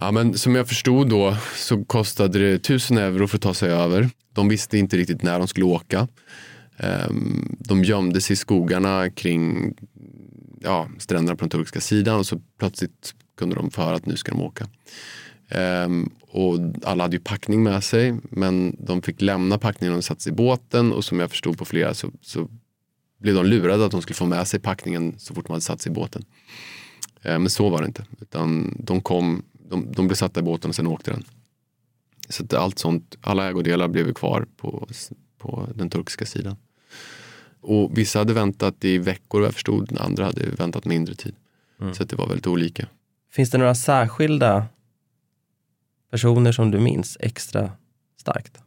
Ja, 0.01 0.11
men 0.11 0.35
som 0.35 0.55
jag 0.55 0.69
förstod 0.69 1.09
då 1.09 1.37
så 1.57 1.85
kostade 1.85 2.39
det 2.39 2.55
1000 2.55 2.99
euro 2.99 3.27
för 3.29 3.37
att 3.37 3.43
ta 3.43 3.55
sig 3.55 3.71
över. 3.71 4.11
De 4.33 4.49
visste 4.49 4.79
inte 4.79 4.97
riktigt 4.97 5.23
när 5.23 5.39
de 5.39 5.49
skulle 5.49 5.67
åka. 5.67 6.09
Ehm, 6.77 7.57
De 7.59 7.85
gömde 7.85 8.21
sig 8.21 8.35
i 8.35 8.37
skogarna 8.37 9.11
kring 9.11 9.75
ja, 10.61 10.89
stränderna 10.99 11.37
på 11.37 11.45
den 11.45 11.51
turkiska 11.51 11.81
sidan 11.81 12.19
och 12.19 12.27
så 12.27 12.41
plötsligt 12.59 13.15
kunde 13.37 13.57
de 13.57 13.71
få 13.71 13.83
höra 13.83 13.97
att 13.97 14.07
nu 14.07 14.17
ska 14.17 14.33
de 14.33 14.43
åka. 14.43 14.69
Um, 15.87 16.11
och 16.31 16.59
alla 16.83 17.05
hade 17.05 17.17
ju 17.17 17.23
packning 17.23 17.63
med 17.63 17.85
sig 17.85 18.15
men 18.23 18.77
de 18.79 19.03
fick 19.03 19.21
lämna 19.21 19.59
packningen 19.59 19.97
och 19.97 20.05
satte 20.05 20.23
sig 20.23 20.33
i 20.33 20.37
båten 20.37 20.93
och 20.93 21.05
som 21.05 21.21
jag 21.21 21.31
förstod 21.31 21.59
på 21.59 21.65
flera 21.65 21.95
så, 21.95 22.11
så 22.21 22.49
blev 23.19 23.35
de 23.35 23.47
lurade 23.47 23.85
att 23.85 23.91
de 23.91 24.03
skulle 24.03 24.15
få 24.15 24.27
med 24.27 24.49
sig 24.49 24.61
packningen 24.61 25.15
så 25.19 25.35
fort 25.35 25.47
de 25.47 25.53
hade 25.53 25.61
satt 25.61 25.81
sig 25.81 25.93
i 25.93 25.95
båten. 25.95 26.25
Eh, 27.23 27.39
Men 27.39 27.51
så 27.51 27.69
var 27.69 27.81
det 27.81 27.87
inte. 27.87 28.05
Utan 28.21 28.77
de, 28.79 29.01
kom, 29.01 29.43
de, 29.53 29.93
de 29.93 30.07
blev 30.09 30.17
satta 30.17 30.41
i 30.41 30.43
båten 30.43 30.69
och 30.69 30.75
sen 30.75 30.87
åkte 30.87 31.11
den. 31.11 31.25
Så 32.29 32.45
att 32.45 32.55
allt 32.55 32.79
sånt, 32.79 33.17
alla 33.21 33.49
ägodelar 33.49 33.89
blev 33.89 34.07
ju 34.07 34.15
kvar 34.15 34.47
på, 34.57 34.89
på 35.39 35.69
den 35.75 35.91
turkiska 35.91 36.27
sidan. 36.27 36.57
Och 37.61 37.99
vissa 37.99 38.19
hade 38.19 38.33
väntat 38.33 38.85
i 38.85 38.99
veckor 38.99 39.41
vad 39.41 39.47
jag 39.47 39.55
förstod, 39.55 39.99
andra 40.01 40.25
hade 40.25 40.51
väntat 40.51 40.85
mindre 40.85 41.15
tid. 41.15 41.35
Så 41.93 42.03
att 42.03 42.09
det 42.09 42.17
var 42.17 42.27
väldigt 42.27 42.47
olika. 42.47 42.89
Finns 43.33 43.51
det 43.51 43.59
några 43.59 43.75
särskilda 43.75 44.67
personer 46.11 46.53
som 46.53 46.71
du 46.71 46.81
minns 46.81 47.17
extra 47.21 47.73
starkt? 48.17 48.59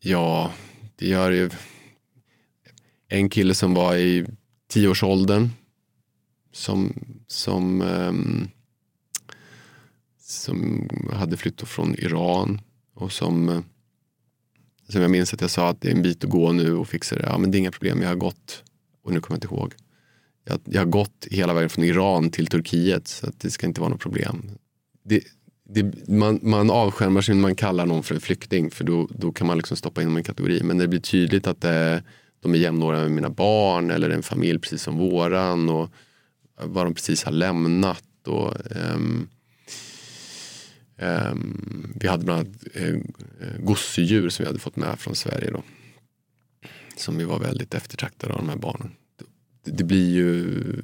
Ja, 0.00 0.52
det 0.96 1.06
gör 1.08 1.30
ju 1.30 1.50
en 3.08 3.30
kille 3.30 3.54
som 3.54 3.74
var 3.74 3.96
i 3.96 4.26
tioårsåldern 4.68 5.50
som, 6.52 6.92
som, 7.26 7.82
um, 7.82 8.48
som 10.18 10.88
hade 11.12 11.36
flyttat 11.36 11.68
från 11.68 11.94
Iran 11.94 12.60
och 12.94 13.12
som, 13.12 13.64
som 14.88 15.02
jag 15.02 15.10
minns 15.10 15.34
att 15.34 15.40
jag 15.40 15.50
sa 15.50 15.68
att 15.68 15.80
det 15.80 15.88
är 15.88 15.94
en 15.94 16.02
bit 16.02 16.24
att 16.24 16.30
gå 16.30 16.52
nu 16.52 16.74
och 16.74 16.88
fixa 16.88 17.16
det. 17.16 17.22
Ja, 17.26 17.38
men 17.38 17.50
det 17.50 17.56
är 17.56 17.60
inga 17.60 17.70
problem, 17.70 18.02
jag 18.02 18.08
har 18.08 18.16
gått, 18.16 18.64
och 19.02 19.12
nu 19.12 19.20
kommer 19.20 19.36
jag 19.36 19.44
inte 19.44 19.54
ihåg. 19.54 19.74
Jag, 20.44 20.60
jag 20.64 20.80
har 20.80 20.86
gått 20.86 21.26
hela 21.30 21.54
vägen 21.54 21.70
från 21.70 21.84
Iran 21.84 22.30
till 22.30 22.46
Turkiet 22.46 23.08
så 23.08 23.26
att 23.26 23.40
det 23.40 23.50
ska 23.50 23.66
inte 23.66 23.80
vara 23.80 23.90
något 23.90 24.00
problem. 24.00 24.50
Det, 25.04 25.24
det, 25.68 26.08
man, 26.08 26.40
man 26.42 26.70
avskärmar 26.70 27.20
sig 27.20 27.34
när 27.34 27.42
man 27.42 27.54
kallar 27.54 27.86
någon 27.86 28.02
för 28.02 28.14
en 28.14 28.20
flykting 28.20 28.70
för 28.70 28.84
då, 28.84 29.08
då 29.10 29.32
kan 29.32 29.46
man 29.46 29.56
liksom 29.56 29.76
stoppa 29.76 30.02
in 30.02 30.08
dem 30.08 30.16
i 30.16 30.20
en 30.20 30.24
kategori. 30.24 30.62
Men 30.62 30.76
när 30.76 30.84
det 30.84 30.88
blir 30.88 31.00
tydligt 31.00 31.46
att 31.46 31.60
det, 31.60 32.02
de 32.40 32.54
är 32.54 32.58
jämnåriga 32.58 33.02
med 33.02 33.10
mina 33.10 33.30
barn 33.30 33.90
eller 33.90 34.10
en 34.10 34.22
familj 34.22 34.58
precis 34.58 34.82
som 34.82 34.98
våran 34.98 35.68
och 35.68 35.90
vad 36.62 36.86
de 36.86 36.94
precis 36.94 37.24
har 37.24 37.32
lämnat. 37.32 38.04
Och, 38.26 38.54
um, 38.94 39.28
um, 40.98 41.92
vi 42.00 42.08
hade 42.08 42.24
bland 42.24 42.40
annat 42.40 42.64
uh, 42.80 43.00
Eh, 43.40 43.58
gosedjur 43.58 44.28
som 44.28 44.42
vi 44.42 44.46
hade 44.46 44.58
fått 44.58 44.76
med 44.76 44.98
från 44.98 45.14
Sverige. 45.14 45.50
Då, 45.50 45.62
som 46.96 47.18
vi 47.18 47.24
var 47.24 47.38
väldigt 47.38 47.74
eftertraktade 47.74 48.32
av 48.32 48.38
de 48.38 48.48
här 48.48 48.56
barnen. 48.56 48.90
Det, 49.64 49.70
det 49.70 49.84
blir 49.84 50.14
ju 50.14 50.82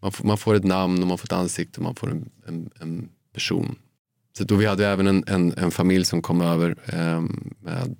man 0.00 0.12
får, 0.12 0.24
man 0.24 0.38
får, 0.38 0.54
ett 0.54 0.64
namn 0.64 1.02
och 1.02 1.08
man 1.08 1.18
får 1.18 1.26
ett 1.26 1.32
ansikte 1.32 1.80
och 1.80 1.84
man 1.84 1.94
får 1.94 2.10
en, 2.10 2.30
en, 2.46 2.70
en 2.80 3.08
person. 3.32 3.76
Så 4.38 4.44
då 4.44 4.56
vi 4.56 4.66
hade 4.66 4.86
även 4.86 5.06
en, 5.06 5.24
en, 5.26 5.52
en 5.52 5.70
familj 5.70 6.04
som 6.04 6.22
kom 6.22 6.40
över 6.40 6.76
eh, 6.86 7.20
med, 7.60 7.96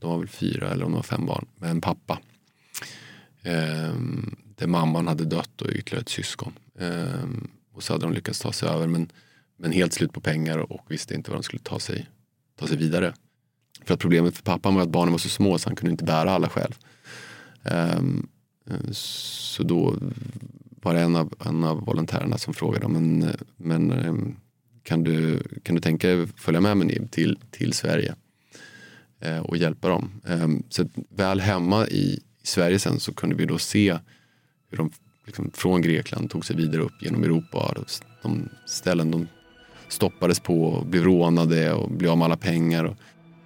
de 0.00 0.10
var 0.10 0.18
väl 0.18 0.28
fyra 0.28 0.70
eller 0.70 0.84
om 0.84 0.90
de 0.90 0.96
var 0.96 1.02
fem 1.02 1.26
barn, 1.26 1.46
med 1.56 1.70
en 1.70 1.80
pappa. 1.80 2.18
Eh, 3.42 3.94
där 4.56 4.66
mamman 4.66 5.06
hade 5.06 5.24
dött 5.24 5.62
och 5.62 5.70
ytterligare 5.70 6.02
ett 6.02 6.08
syskon. 6.08 6.52
Eh, 6.78 7.24
och 7.72 7.82
så 7.82 7.92
hade 7.92 8.06
de 8.06 8.12
lyckats 8.12 8.40
ta 8.40 8.52
sig 8.52 8.68
över 8.68 8.86
men, 8.86 9.10
men 9.56 9.72
helt 9.72 9.92
slut 9.92 10.12
på 10.12 10.20
pengar 10.20 10.58
och 10.58 10.86
visste 10.88 11.14
inte 11.14 11.30
vad 11.30 11.38
de 11.38 11.42
skulle 11.42 11.62
ta 11.62 11.78
sig, 11.78 12.08
ta 12.56 12.66
sig 12.66 12.76
vidare. 12.76 13.14
För 13.84 13.94
att 13.94 14.00
problemet 14.00 14.36
för 14.36 14.42
pappan 14.42 14.74
var 14.74 14.82
att 14.82 14.88
barnen 14.88 15.12
var 15.12 15.18
så 15.18 15.28
små 15.28 15.58
så 15.58 15.68
han 15.68 15.76
kunde 15.76 15.90
inte 15.90 16.04
bära 16.04 16.30
alla 16.30 16.48
själv. 16.48 16.78
Um, 17.62 18.28
så 18.90 19.62
då 19.62 19.96
var 20.82 20.94
det 20.94 21.00
en 21.00 21.16
av, 21.16 21.34
en 21.46 21.64
av 21.64 21.84
volontärerna 21.84 22.38
som 22.38 22.54
frågade 22.54 22.88
men, 22.88 23.30
men 23.56 23.90
ehm, 23.90 24.36
kan, 24.82 25.04
du, 25.04 25.42
kan 25.62 25.74
du 25.74 25.80
tänka 25.80 26.08
dig 26.08 26.26
följa 26.36 26.60
med 26.60 26.76
mig 26.76 27.08
till, 27.08 27.38
till 27.50 27.72
Sverige 27.72 28.14
eh, 29.20 29.38
och 29.38 29.56
hjälpa 29.56 29.88
dem. 29.88 30.20
Eh, 30.26 30.48
så 30.68 30.88
väl 31.08 31.40
hemma 31.40 31.86
i, 31.86 32.20
i 32.42 32.46
Sverige 32.46 32.78
sen 32.78 33.00
så 33.00 33.14
kunde 33.14 33.36
vi 33.36 33.46
då 33.46 33.58
se 33.58 33.98
hur 34.70 34.78
de 34.78 34.90
liksom, 35.26 35.50
från 35.54 35.82
Grekland 35.82 36.30
tog 36.30 36.44
sig 36.44 36.56
vidare 36.56 36.82
upp 36.82 37.02
genom 37.02 37.24
Europa. 37.24 37.74
De 38.22 38.48
ställen 38.66 39.10
de 39.10 39.26
stoppades 39.88 40.40
på 40.40 40.64
och 40.64 40.86
blev 40.86 41.04
rånade 41.04 41.72
och 41.72 41.90
blev 41.90 42.10
av 42.10 42.18
med 42.18 42.24
alla 42.24 42.36
pengar. 42.36 42.96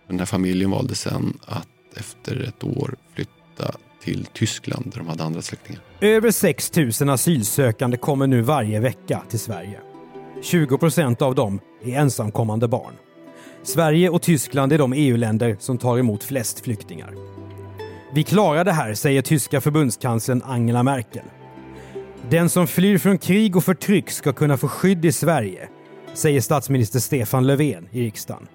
Den 0.09 0.18
här 0.18 0.26
familjen 0.26 0.71
valde 0.71 0.95
sen 0.95 1.38
att 1.47 1.68
efter 1.97 2.42
ett 2.49 2.64
år 2.64 2.97
flytta 3.14 3.73
till 4.02 4.26
Tyskland 4.33 4.90
där 4.90 4.99
de 4.99 5.09
hade 5.09 5.25
andra 5.25 5.42
släktingar. 5.42 5.83
Över 6.00 6.30
6 6.30 6.73
000 7.00 7.11
asylsökande 7.11 7.97
kommer 7.97 8.26
nu 8.26 8.40
varje 8.42 8.80
vecka 8.80 9.23
till 9.28 9.38
Sverige. 9.38 9.80
20 10.42 10.78
procent 10.78 11.23
av 11.23 11.35
dem 11.35 11.61
är 11.85 11.99
ensamkommande 11.99 12.68
barn. 12.68 12.95
Sverige 13.62 14.09
och 14.09 14.23
Tyskland 14.23 14.73
är 14.73 14.78
de 14.78 14.92
EU-länder 14.92 15.57
som 15.61 15.78
tar 15.78 15.99
emot 15.99 16.25
flest 16.25 16.61
flyktingar. 16.61 17.14
Vi 18.14 18.23
klarar 18.23 18.64
det 18.64 18.73
här, 18.73 18.95
säger 18.95 19.23
tyska 19.23 19.61
förbundskanslern 19.61 20.42
Angela 20.45 20.83
Merkel. 20.83 21.25
Den 22.30 22.49
som 22.49 22.66
flyr 22.66 22.99
från 22.99 23.18
krig 23.18 23.57
och 23.57 23.64
förtryck 23.64 24.11
ska 24.11 24.33
kunna 24.33 24.57
få 24.57 24.68
skydd 24.68 25.04
i 25.04 25.12
Sverige, 25.12 25.68
säger 26.18 26.40
statsminister 26.40 27.00
Stefan 27.00 27.46
Löfven 27.46 27.88
i 27.90 28.02
riksdagen. 28.02 28.46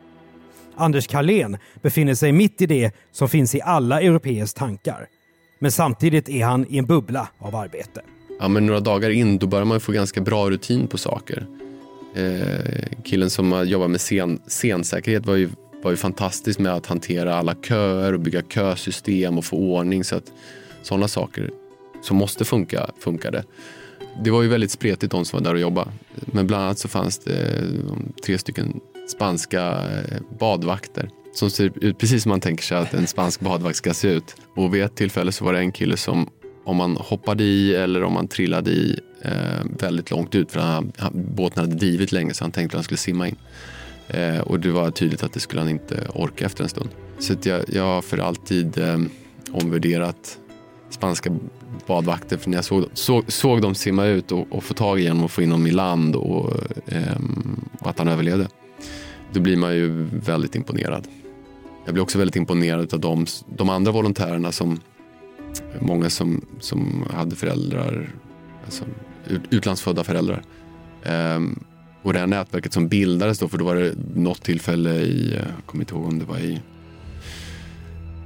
Anders 0.76 1.08
Carlén 1.08 1.58
befinner 1.82 2.15
sig 2.15 2.32
mitt 2.32 2.62
i 2.62 2.65
det 2.65 2.91
som 3.12 3.30
finns 3.30 3.56
i 3.56 3.62
alla 3.62 4.02
europeers 4.02 4.54
tankar. 4.54 5.08
Men 5.60 5.71
samtidigt 5.71 6.30
är 6.30 6.45
han 6.45 6.65
i 6.69 6.78
en 6.78 6.86
bubbla 6.86 7.28
av 7.39 7.56
arbete. 7.56 8.02
Ja, 8.39 8.47
men 8.47 8.65
några 8.65 8.80
dagar 8.80 9.10
in 9.10 9.38
då 9.38 9.47
börjar 9.47 9.65
man 9.65 9.80
få 9.80 9.91
ganska 9.91 10.21
bra 10.21 10.49
rutin 10.49 10.88
på 10.88 10.97
saker. 10.97 11.45
Eh, 12.15 13.02
killen 13.04 13.30
som 13.30 13.67
jobbar 13.67 13.88
med 13.88 13.99
scen, 13.99 14.41
scensäkerhet 14.47 15.26
var 15.26 15.36
ju, 15.36 15.49
var 15.84 15.91
ju 15.91 15.97
fantastisk 15.97 16.60
med 16.60 16.73
att 16.73 16.86
hantera 16.86 17.36
alla 17.36 17.56
köer 17.67 18.13
och 18.13 18.19
bygga 18.19 18.41
kösystem 18.41 19.38
och 19.38 19.45
få 19.45 19.58
ordning 19.58 20.04
så 20.04 20.15
att 20.15 20.32
sådana 20.82 21.08
saker 21.08 21.52
som 22.02 22.17
måste 22.17 22.45
funka, 22.45 22.89
funkade. 22.99 23.43
Det 24.21 24.32
var 24.32 24.41
ju 24.41 24.47
väldigt 24.47 24.71
spretigt 24.71 25.12
de 25.12 25.26
som 25.26 25.38
var 25.39 25.43
där 25.43 25.54
och 25.54 25.60
jobbade. 25.60 25.91
Men 26.26 26.47
bland 26.47 26.63
annat 26.63 26.80
så 26.80 26.88
fanns 26.88 27.19
det 27.19 27.58
eh, 27.58 27.97
tre 28.26 28.38
stycken 28.38 28.80
spanska 29.08 29.62
eh, 29.71 30.21
badvakter 30.39 31.10
som 31.34 31.49
ser 31.49 31.71
ut 31.82 31.97
precis 31.97 32.23
som 32.23 32.30
man 32.30 32.41
tänker 32.41 32.63
sig 32.63 32.78
att 32.78 32.93
en 32.93 33.08
spansk 33.08 33.39
badvakt 33.39 33.78
ska 33.78 33.93
se 33.93 34.08
ut. 34.08 34.36
Och 34.56 34.76
vid 34.76 34.84
ett 34.84 34.95
tillfälle 34.95 35.32
så 35.32 35.45
var 35.45 35.54
det 35.54 35.60
en 35.60 35.71
kille 35.71 35.97
som 35.97 36.30
om 36.65 36.78
man 36.78 36.97
hoppade 36.97 37.43
i 37.43 37.76
eller 37.76 38.04
om 38.04 38.13
man 38.13 38.28
trillade 38.28 38.71
i 38.71 38.99
eh, 39.21 39.65
väldigt 39.80 40.12
långt 40.12 40.36
ut 40.36 40.52
för 40.52 40.60
han, 40.60 40.91
han, 40.97 41.12
båten 41.36 41.63
hade 41.63 41.76
drivit 41.76 42.12
länge 42.12 42.34
så 42.34 42.43
han 42.43 42.52
tänkte 42.52 42.76
att 42.76 42.78
han 42.78 42.84
skulle 42.84 42.97
simma 42.97 43.28
in. 43.28 43.36
Eh, 44.08 44.39
och 44.39 44.60
det 44.60 44.71
var 44.71 44.91
tydligt 44.91 45.23
att 45.23 45.34
det 45.34 45.39
skulle 45.39 45.62
han 45.62 45.69
inte 45.69 46.08
orka 46.13 46.45
efter 46.45 46.63
en 46.63 46.69
stund. 46.69 46.89
Så 47.19 47.34
jag, 47.43 47.63
jag 47.67 47.84
har 47.84 48.02
för 48.02 48.17
alltid 48.17 48.78
eh, 48.78 48.99
omvärderat 49.52 50.39
spanska 50.89 51.32
badvakter 51.88 52.38
för 52.38 52.49
när 52.49 52.57
jag 52.57 52.65
såg, 52.65 52.86
såg, 52.93 53.31
såg 53.31 53.62
dem 53.62 53.75
simma 53.75 54.05
ut 54.05 54.31
och, 54.31 54.47
och, 54.51 54.63
få 54.63 54.73
tag 54.73 54.99
i 54.99 55.07
honom 55.07 55.23
och 55.23 55.31
få 55.31 55.41
in 55.41 55.51
honom 55.51 55.67
i 55.67 55.71
land 55.71 56.15
och, 56.15 56.53
eh, 56.86 57.17
och 57.79 57.89
att 57.89 57.99
han 57.99 58.07
överlevde. 58.07 58.47
Då 59.33 59.39
blir 59.39 59.57
man 59.57 59.75
ju 59.75 60.07
väldigt 60.12 60.55
imponerad. 60.55 61.07
Jag 61.86 61.93
blir 61.93 62.03
också 62.03 62.17
väldigt 62.17 62.36
imponerad 62.36 62.93
av 62.93 62.99
de, 62.99 63.25
de 63.57 63.69
andra 63.69 63.91
volontärerna 63.91 64.51
som 64.51 64.79
många 65.79 66.09
som, 66.09 66.45
som 66.59 67.05
hade 67.13 67.36
föräldrar, 67.36 68.15
alltså 68.65 68.83
utlandsfödda 69.49 70.03
föräldrar. 70.03 70.43
Um, 71.36 71.63
och 72.01 72.13
det 72.13 72.19
här 72.19 72.27
nätverket 72.27 72.73
som 72.73 72.88
bildades 72.88 73.39
då, 73.39 73.47
för 73.47 73.57
då 73.57 73.65
var 73.65 73.75
det 73.75 73.93
något 74.15 74.43
tillfälle 74.43 74.91
i, 74.91 75.33
jag 75.36 75.65
kommer 75.65 75.83
inte 75.83 75.93
ihåg 75.93 76.05
om 76.05 76.19
det 76.19 76.25
var 76.25 76.38
i, 76.38 76.62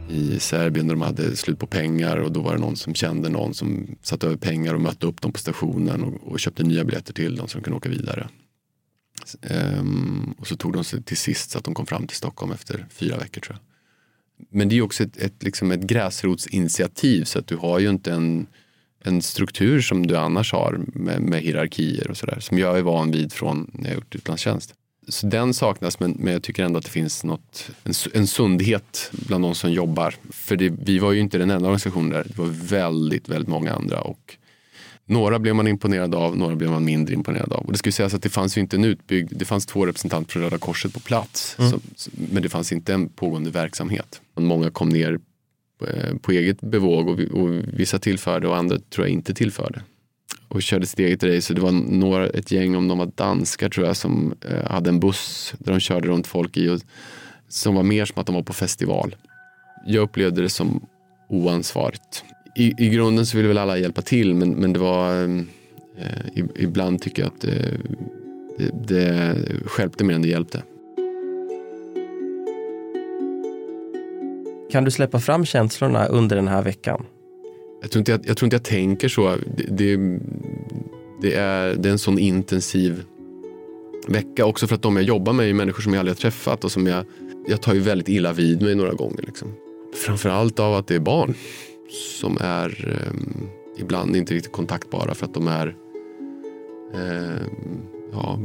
i 0.09 0.39
Serbien 0.39 0.87
när 0.87 0.93
de 0.93 1.01
hade 1.01 1.35
slut 1.35 1.59
på 1.59 1.67
pengar 1.67 2.17
och 2.17 2.31
då 2.31 2.41
var 2.41 2.53
det 2.53 2.59
någon 2.59 2.75
som 2.75 2.93
kände 2.93 3.29
någon 3.29 3.53
som 3.53 3.95
satte 4.01 4.27
över 4.27 4.37
pengar 4.37 4.73
och 4.73 4.81
mötte 4.81 5.07
upp 5.07 5.21
dem 5.21 5.31
på 5.31 5.39
stationen 5.39 6.03
och, 6.03 6.31
och 6.31 6.39
köpte 6.39 6.63
nya 6.63 6.83
biljetter 6.83 7.13
till 7.13 7.35
dem 7.35 7.47
så 7.47 7.57
de 7.57 7.63
kunde 7.63 7.77
åka 7.77 7.89
vidare. 7.89 8.27
Ehm, 9.41 10.35
och 10.37 10.47
så 10.47 10.55
tog 10.55 10.73
de 10.73 10.83
sig 10.83 11.03
till 11.03 11.17
sist 11.17 11.51
så 11.51 11.57
att 11.57 11.63
de 11.63 11.73
kom 11.73 11.85
fram 11.85 12.07
till 12.07 12.17
Stockholm 12.17 12.51
efter 12.51 12.85
fyra 12.89 13.17
veckor 13.17 13.41
tror 13.41 13.57
jag. 13.57 13.63
Men 14.49 14.69
det 14.69 14.77
är 14.77 14.81
också 14.81 15.03
ett, 15.03 15.17
ett, 15.17 15.43
liksom 15.43 15.71
ett 15.71 15.81
gräsrotsinitiativ 15.81 17.23
så 17.23 17.39
att 17.39 17.47
du 17.47 17.55
har 17.55 17.79
ju 17.79 17.89
inte 17.89 18.13
en, 18.13 18.47
en 19.03 19.21
struktur 19.21 19.81
som 19.81 20.07
du 20.07 20.17
annars 20.17 20.51
har 20.51 20.79
med, 20.85 21.21
med 21.21 21.41
hierarkier 21.41 22.09
och 22.09 22.17
sådär 22.17 22.39
som 22.39 22.57
jag 22.57 22.77
är 22.77 22.81
van 22.81 23.11
vid 23.11 23.33
från 23.33 23.71
när 23.73 23.89
jag 23.89 23.95
gjort 23.95 24.15
utlandstjänst. 24.15 24.73
Så 25.07 25.27
den 25.27 25.53
saknas 25.53 25.99
men, 25.99 26.11
men 26.19 26.33
jag 26.33 26.43
tycker 26.43 26.63
ändå 26.63 26.77
att 26.77 26.85
det 26.85 26.91
finns 26.91 27.23
något, 27.23 27.69
en, 27.83 27.93
en 28.13 28.27
sundhet 28.27 29.11
bland 29.11 29.43
de 29.43 29.55
som 29.55 29.71
jobbar. 29.71 30.15
För 30.29 30.55
det, 30.55 30.69
vi 30.69 30.99
var 30.99 31.11
ju 31.11 31.19
inte 31.19 31.37
den 31.37 31.49
enda 31.49 31.67
organisationen 31.67 32.09
där, 32.09 32.23
det 32.23 32.37
var 32.37 32.45
väldigt, 32.47 33.29
väldigt 33.29 33.49
många 33.49 33.73
andra. 33.73 34.01
Och 34.01 34.37
några 35.05 35.39
blev 35.39 35.55
man 35.55 35.67
imponerad 35.67 36.15
av, 36.15 36.37
några 36.37 36.55
blev 36.55 36.69
man 36.69 36.85
mindre 36.85 37.13
imponerad 37.13 37.53
av. 37.53 37.65
Och 37.65 37.71
det 37.71 37.77
ska 37.77 37.91
sägas 37.91 38.13
att 38.13 38.23
det 38.23 38.29
fanns 38.29 38.57
ju 38.57 38.61
inte 38.61 38.75
en 38.75 38.83
utbyggd, 38.83 39.33
det 39.35 39.45
fanns 39.45 39.65
två 39.65 39.85
representanter 39.85 40.31
från 40.31 40.43
Röda 40.43 40.57
Korset 40.57 40.93
på 40.93 40.99
plats. 40.99 41.55
Mm. 41.59 41.71
Så, 41.95 42.09
men 42.31 42.43
det 42.43 42.49
fanns 42.49 42.71
inte 42.71 42.93
en 42.93 43.09
pågående 43.09 43.49
verksamhet. 43.49 44.21
Många 44.35 44.71
kom 44.71 44.89
ner 44.89 45.19
eh, 45.87 46.17
på 46.21 46.31
eget 46.31 46.61
bevåg 46.61 47.07
och, 47.07 47.19
och 47.19 47.49
vissa 47.73 47.99
tillförde 47.99 48.47
och 48.47 48.57
andra 48.57 48.79
tror 48.79 49.07
jag 49.07 49.13
inte 49.13 49.33
tillförde. 49.33 49.81
Och 50.47 50.61
körde 50.61 50.85
sitt 50.85 50.99
eget 50.99 51.23
race. 51.23 51.53
det 51.53 51.61
var 51.61 51.71
några, 51.71 52.27
ett 52.27 52.51
gäng, 52.51 52.75
om 52.75 52.87
de 52.87 52.97
var 52.97 53.11
danskar 53.15 53.69
tror 53.69 53.87
jag, 53.87 53.97
som 53.97 54.33
eh, 54.49 54.71
hade 54.71 54.89
en 54.89 54.99
buss 54.99 55.53
där 55.59 55.71
de 55.71 55.79
körde 55.79 56.07
runt 56.07 56.27
folk 56.27 56.57
i. 56.57 56.69
Och, 56.69 56.79
som 57.47 57.75
var 57.75 57.83
mer 57.83 58.05
som 58.05 58.19
att 58.19 58.25
de 58.25 58.35
var 58.35 58.43
på 58.43 58.53
festival. 58.53 59.15
Jag 59.85 60.01
upplevde 60.01 60.41
det 60.41 60.49
som 60.49 60.85
oansvarigt 61.29 62.23
i, 62.57 62.73
i 62.77 62.89
grunden 62.89 63.25
så 63.25 63.37
ville 63.37 63.47
väl 63.47 63.57
alla 63.57 63.77
hjälpa 63.77 64.01
till 64.01 64.35
men, 64.35 64.53
men 64.53 64.73
det 64.73 64.79
var 64.79 65.23
eh, 65.23 65.37
eh 65.97 66.45
ibland 66.55 67.01
tycker 67.01 67.21
jag 67.21 67.31
att 67.35 67.43
eh, 67.43 67.51
det, 68.57 68.71
det 68.87 69.35
skälpte 69.65 70.03
mer 70.03 70.15
än 70.15 70.21
det 70.21 70.27
hjälpte. 70.27 70.63
Kan 74.71 74.83
du 74.83 74.91
släppa 74.91 75.19
fram 75.19 75.45
känslorna 75.45 76.05
under 76.05 76.35
den 76.35 76.47
här 76.47 76.61
veckan? 76.61 77.05
Jag 77.81 77.91
tror 77.91 77.99
inte 77.99 78.11
jag, 78.11 78.21
jag, 78.25 78.37
tror 78.37 78.45
inte 78.45 78.55
jag 78.55 78.63
tänker 78.63 79.09
så. 79.09 79.35
Det, 79.57 79.63
det, 79.63 80.19
det, 81.21 81.33
är, 81.33 81.75
det 81.75 81.89
är 81.89 81.91
en 81.91 81.99
sån 81.99 82.19
intensiv 82.19 83.03
vecka. 84.07 84.45
Också 84.45 84.67
för 84.67 84.75
att 84.75 84.81
de 84.81 84.95
jag 84.95 85.05
jobbar 85.05 85.33
med 85.33 85.49
är 85.49 85.53
människor 85.53 85.81
som 85.81 85.93
jag 85.93 85.99
aldrig 85.99 86.15
har 86.15 86.21
träffat 86.21 86.63
och 86.63 86.71
som 86.71 86.87
jag, 86.87 87.05
jag 87.47 87.61
tar 87.61 87.73
ju 87.73 87.79
väldigt 87.79 88.09
illa 88.09 88.33
vid 88.33 88.61
mig 88.61 88.75
några 88.75 88.93
gånger. 88.93 89.21
Liksom. 89.21 89.53
Framförallt 90.05 90.59
av 90.59 90.73
att 90.73 90.87
det 90.87 90.95
är 90.95 90.99
barn 90.99 91.33
som 92.19 92.37
är... 92.41 92.97
Ehm, 93.07 93.49
ibland 93.77 94.15
inte 94.15 94.33
riktigt 94.33 94.51
kontaktbara 94.51 95.13
för 95.13 95.25
att 95.25 95.33
de 95.33 95.47
är 95.47 95.75
eh, 96.93 97.47
ja, 98.11 98.39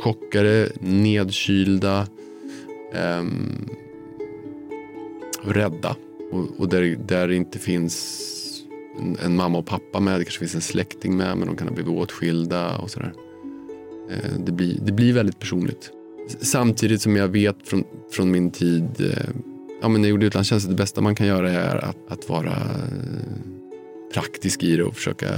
chockade, 0.00 0.68
nedkylda, 0.80 2.06
eh, 2.94 3.24
rädda. 5.42 5.96
Och, 6.32 6.60
och 6.60 6.68
där, 6.68 6.96
där 7.06 7.28
det 7.28 7.36
inte 7.36 7.58
finns 7.58 8.28
en, 8.98 9.16
en, 9.24 9.36
mamma 9.36 9.58
och 9.58 9.66
pappa 9.66 10.00
med, 10.00 10.20
det 10.20 10.24
kanske 10.24 10.38
finns 10.38 10.54
en 10.54 10.60
släkting 10.60 11.16
med 11.16 11.36
men 11.38 11.46
de 11.46 11.56
kan 11.56 11.68
ha 11.68 11.74
blivit 11.74 11.92
åtskilda 11.92 12.76
och 12.76 12.90
sådär. 12.90 13.12
Eh, 14.10 14.38
det, 14.38 14.52
blir, 14.52 14.78
det 14.82 14.92
blir 14.92 15.12
väldigt 15.12 15.38
personligt. 15.38 15.90
Samtidigt 16.40 17.02
som 17.02 17.16
jag 17.16 17.28
vet 17.28 17.56
från, 17.64 17.84
från 18.10 18.30
min 18.30 18.50
tid, 18.50 19.00
eh, 19.00 19.28
ja, 19.82 19.88
men 19.88 20.00
när 20.00 20.08
jag 20.08 20.10
gjorde 20.10 20.26
utlandstjänst, 20.26 20.68
det 20.68 20.74
bästa 20.74 21.00
man 21.00 21.14
kan 21.14 21.26
göra 21.26 21.50
är 21.50 21.76
att, 21.76 21.96
att 22.08 22.28
vara 22.28 22.50
eh, 22.50 23.52
praktisk 24.14 24.62
i 24.62 24.76
det 24.76 24.84
och 24.84 24.94
försöka 24.94 25.28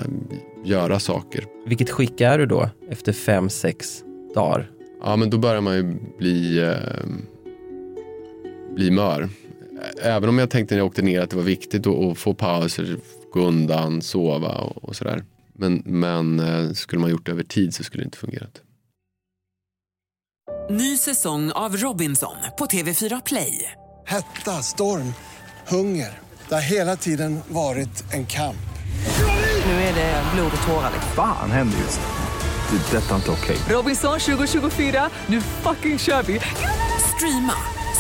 göra 0.64 1.00
saker. 1.00 1.44
Vilket 1.66 1.90
skick 1.90 2.20
är 2.20 2.38
du 2.38 2.46
då 2.46 2.70
efter 2.90 3.12
fem, 3.12 3.50
sex 3.50 4.04
dagar? 4.34 4.70
Ja, 5.02 5.16
men 5.16 5.30
då 5.30 5.38
börjar 5.38 5.60
man 5.60 5.76
ju 5.76 5.96
bli, 6.18 6.58
eh, 6.58 7.06
bli 8.74 8.90
mör. 8.90 9.28
Även 10.02 10.28
om 10.28 10.38
jag 10.38 10.50
tänkte 10.50 10.74
när 10.74 10.80
jag 10.80 10.86
åkte 10.86 11.02
ner 11.02 11.20
att 11.20 11.30
det 11.30 11.36
var 11.36 11.42
viktigt 11.42 11.86
att, 11.86 11.94
att 11.94 12.18
få 12.18 12.34
pauser, 12.34 12.96
gå 13.32 13.40
undan, 13.40 14.02
sova 14.02 14.54
och, 14.54 14.84
och 14.84 14.96
sådär. 14.96 15.24
Men, 15.52 15.82
men 15.84 16.40
eh, 16.40 16.72
skulle 16.72 17.00
man 17.00 17.10
gjort 17.10 17.26
det 17.26 17.32
över 17.32 17.44
tid 17.44 17.74
så 17.74 17.84
skulle 17.84 18.02
det 18.02 18.04
inte 18.04 18.18
fungerat. 18.18 18.60
Ny 20.70 20.96
säsong 20.96 21.52
av 21.52 21.76
Robinson 21.76 22.36
på 22.58 22.66
TV4 22.66 23.22
Play. 23.26 23.72
Hetta, 24.06 24.50
storm, 24.50 25.14
hunger. 25.68 26.18
Det 26.48 26.54
har 26.54 26.62
hela 26.62 26.96
tiden 26.96 27.40
varit 27.48 28.12
en 28.12 28.26
kamp. 28.26 28.56
Nu 29.66 29.72
är 29.72 29.94
det 29.94 30.22
blod 30.34 30.52
och 30.56 30.66
tårar. 30.66 30.90
Fan 31.16 31.50
händer 31.50 31.78
just 31.78 32.00
det. 32.00 32.06
Det 32.70 32.96
är 32.96 33.02
detta 33.02 33.16
inte 33.16 33.30
okej. 33.30 33.56
Robinson 33.68 34.18
2024, 34.18 35.10
nu 35.26 35.40
fucking 35.40 35.98
kör 35.98 36.22
vi! 36.22 36.40
Streama 37.16 37.54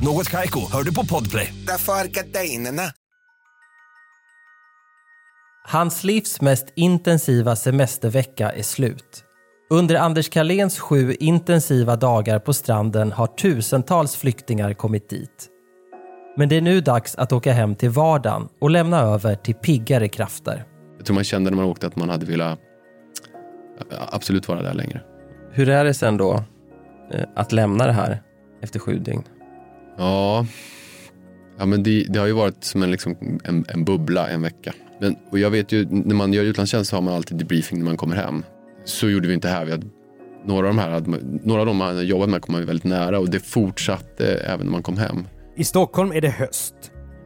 Något 0.00 0.30
Kaiko, 0.30 0.60
hör 0.72 0.82
du 0.82 0.94
på 0.94 1.06
Podplay. 1.06 1.54
Därför 1.66 1.92
är 1.92 2.04
gardinerna. 2.04 2.82
Hans 5.68 6.04
livs 6.04 6.40
mest 6.40 6.66
intensiva 6.76 7.56
semestervecka 7.56 8.52
är 8.52 8.62
slut. 8.62 9.24
Under 9.70 9.94
Anders 9.94 10.28
Carléns 10.28 10.78
sju 10.78 11.14
intensiva 11.20 11.96
dagar 11.96 12.38
på 12.38 12.52
stranden 12.52 13.12
har 13.12 13.26
tusentals 13.26 14.16
flyktingar 14.16 14.74
kommit 14.74 15.08
dit. 15.08 15.48
Men 16.36 16.48
det 16.48 16.56
är 16.56 16.60
nu 16.60 16.80
dags 16.80 17.14
att 17.14 17.32
åka 17.32 17.52
hem 17.52 17.74
till 17.74 17.90
vardagen 17.90 18.48
och 18.60 18.70
lämna 18.70 19.00
över 19.00 19.34
till 19.34 19.54
piggare 19.54 20.08
krafter. 20.08 20.64
Jag 20.96 21.06
tror 21.06 21.14
man 21.14 21.24
kände 21.24 21.50
när 21.50 21.56
man 21.56 21.66
åkte 21.66 21.86
att 21.86 21.96
man 21.96 22.08
hade 22.08 22.26
velat 22.26 22.58
absolut 24.12 24.48
vara 24.48 24.62
där 24.62 24.74
längre. 24.74 25.02
Hur 25.52 25.68
är 25.68 25.84
det 25.84 25.94
sen 25.94 26.16
då 26.16 26.44
eh, 27.12 27.24
att 27.36 27.52
lämna 27.52 27.86
det 27.86 27.92
här 27.92 28.22
efter 28.62 28.78
sju 28.78 28.98
dygn? 28.98 29.22
Ja, 29.96 30.46
ja 31.58 31.66
men 31.66 31.82
det, 31.82 32.04
det 32.08 32.18
har 32.18 32.26
ju 32.26 32.32
varit 32.32 32.64
som 32.64 32.82
en, 32.82 32.90
liksom, 32.90 33.40
en, 33.44 33.64
en 33.68 33.84
bubbla 33.84 34.28
en 34.28 34.42
vecka. 34.42 34.74
Men, 35.00 35.16
och 35.30 35.38
jag 35.38 35.50
vet 35.50 35.72
ju, 35.72 35.86
när 35.90 36.14
man 36.14 36.32
gör 36.32 36.44
utlandstjänst 36.44 36.90
så 36.90 36.96
har 36.96 37.02
man 37.02 37.14
alltid 37.14 37.38
debriefing 37.38 37.78
när 37.78 37.84
man 37.84 37.96
kommer 37.96 38.16
hem. 38.16 38.44
Så 38.84 39.08
gjorde 39.08 39.28
vi 39.28 39.34
inte 39.34 39.48
här. 39.48 39.64
Vi 39.64 39.70
hade, 39.70 39.86
några, 40.44 40.68
av 40.68 40.74
de 40.74 40.78
här 40.78 40.90
hade, 40.90 41.18
några 41.42 41.60
av 41.60 41.66
de 41.66 41.76
man 41.76 42.06
jobbat 42.06 42.28
med 42.28 42.42
kom 42.42 42.52
man 42.52 42.66
väldigt 42.66 42.84
nära 42.84 43.18
och 43.18 43.30
det 43.30 43.40
fortsatte 43.40 44.26
även 44.34 44.66
när 44.66 44.72
man 44.72 44.82
kom 44.82 44.98
hem. 44.98 45.28
I 45.56 45.64
Stockholm 45.64 46.12
är 46.12 46.20
det 46.20 46.30
höst. 46.30 46.74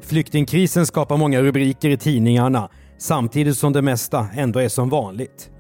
Flyktingkrisen 0.03 0.87
skapar 0.87 1.17
många 1.17 1.43
rubriker 1.43 1.91
i 1.91 1.97
tidningarna 1.97 2.71
samtidigt 2.99 3.57
som 3.57 3.73
det 3.73 3.83
mesta 3.83 4.29
ändå 4.35 4.59
är 4.59 4.69
som 4.69 4.89
vanligt. 4.89 5.51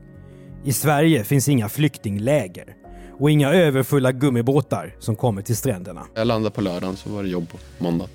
I 0.64 0.72
Sverige 0.72 1.24
finns 1.24 1.48
inga 1.48 1.68
flyktingläger 1.68 2.74
och 3.20 3.30
inga 3.30 3.52
överfulla 3.52 4.12
gummibåtar 4.12 4.94
som 4.98 5.16
kommer 5.16 5.42
till 5.42 5.56
stränderna. 5.56 6.06
Jag 6.14 6.26
landade 6.26 6.54
på 6.54 6.60
lördagen 6.60 6.96
så 6.96 7.10
var 7.10 7.22
det 7.22 7.28
jobb 7.28 7.48
på 7.48 7.58
måndag. 7.78 8.08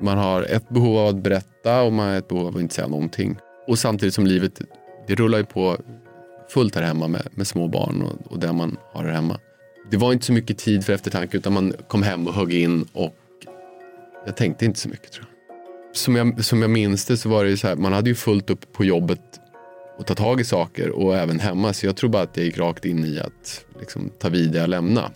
Man 0.00 0.18
har 0.18 0.42
ett 0.42 0.68
behov 0.68 0.98
av 0.98 1.08
att 1.08 1.22
berätta 1.22 1.82
och 1.82 1.92
man 1.92 2.08
har 2.08 2.16
ett 2.16 2.28
behov 2.28 2.46
av 2.46 2.56
att 2.56 2.62
inte 2.62 2.74
säga 2.74 2.88
någonting. 2.88 3.38
Och 3.66 3.78
samtidigt 3.78 4.14
som 4.14 4.26
livet, 4.26 4.60
det 5.06 5.14
rullar 5.14 5.38
ju 5.38 5.44
på 5.44 5.76
fullt 6.50 6.74
här 6.74 6.82
hemma 6.82 7.08
med, 7.08 7.28
med 7.30 7.46
små 7.46 7.68
barn 7.68 8.02
och, 8.02 8.32
och 8.32 8.38
där 8.38 8.52
man 8.52 8.76
har 8.92 9.04
det 9.04 9.12
hemma. 9.12 9.38
Det 9.90 9.96
var 9.96 10.12
inte 10.12 10.26
så 10.26 10.32
mycket 10.32 10.58
tid 10.58 10.84
för 10.84 10.92
eftertanke 10.92 11.36
utan 11.36 11.52
man 11.52 11.72
kom 11.88 12.02
hem 12.02 12.26
och 12.26 12.34
högg 12.34 12.54
in 12.54 12.86
och 12.92 13.14
jag 14.26 14.36
tänkte 14.36 14.64
inte 14.64 14.80
så 14.80 14.88
mycket 14.88 15.12
tror 15.12 15.26
jag. 15.26 15.96
Som 15.96 16.16
jag, 16.16 16.44
som 16.44 16.62
jag 16.62 16.70
minns 16.70 17.04
det 17.04 17.16
så 17.16 17.28
var 17.28 17.44
det 17.44 17.50
ju 17.50 17.56
så 17.56 17.68
här, 17.68 17.76
man 17.76 17.92
hade 17.92 18.08
ju 18.08 18.14
fullt 18.14 18.50
upp 18.50 18.72
på 18.72 18.84
jobbet 18.84 19.20
och 19.98 20.06
ta 20.06 20.14
tag 20.14 20.40
i 20.40 20.44
saker 20.44 20.90
och 20.90 21.16
även 21.16 21.40
hemma. 21.40 21.72
Så 21.72 21.86
jag 21.86 21.96
tror 21.96 22.10
bara 22.10 22.22
att 22.22 22.36
jag 22.36 22.46
gick 22.46 22.58
rakt 22.58 22.84
in 22.84 23.04
i 23.04 23.20
att 23.20 23.64
liksom, 23.80 24.10
ta 24.18 24.28
vid 24.28 24.52
där 24.52 24.60
jag 24.60 24.70
lämnade. 24.70 25.08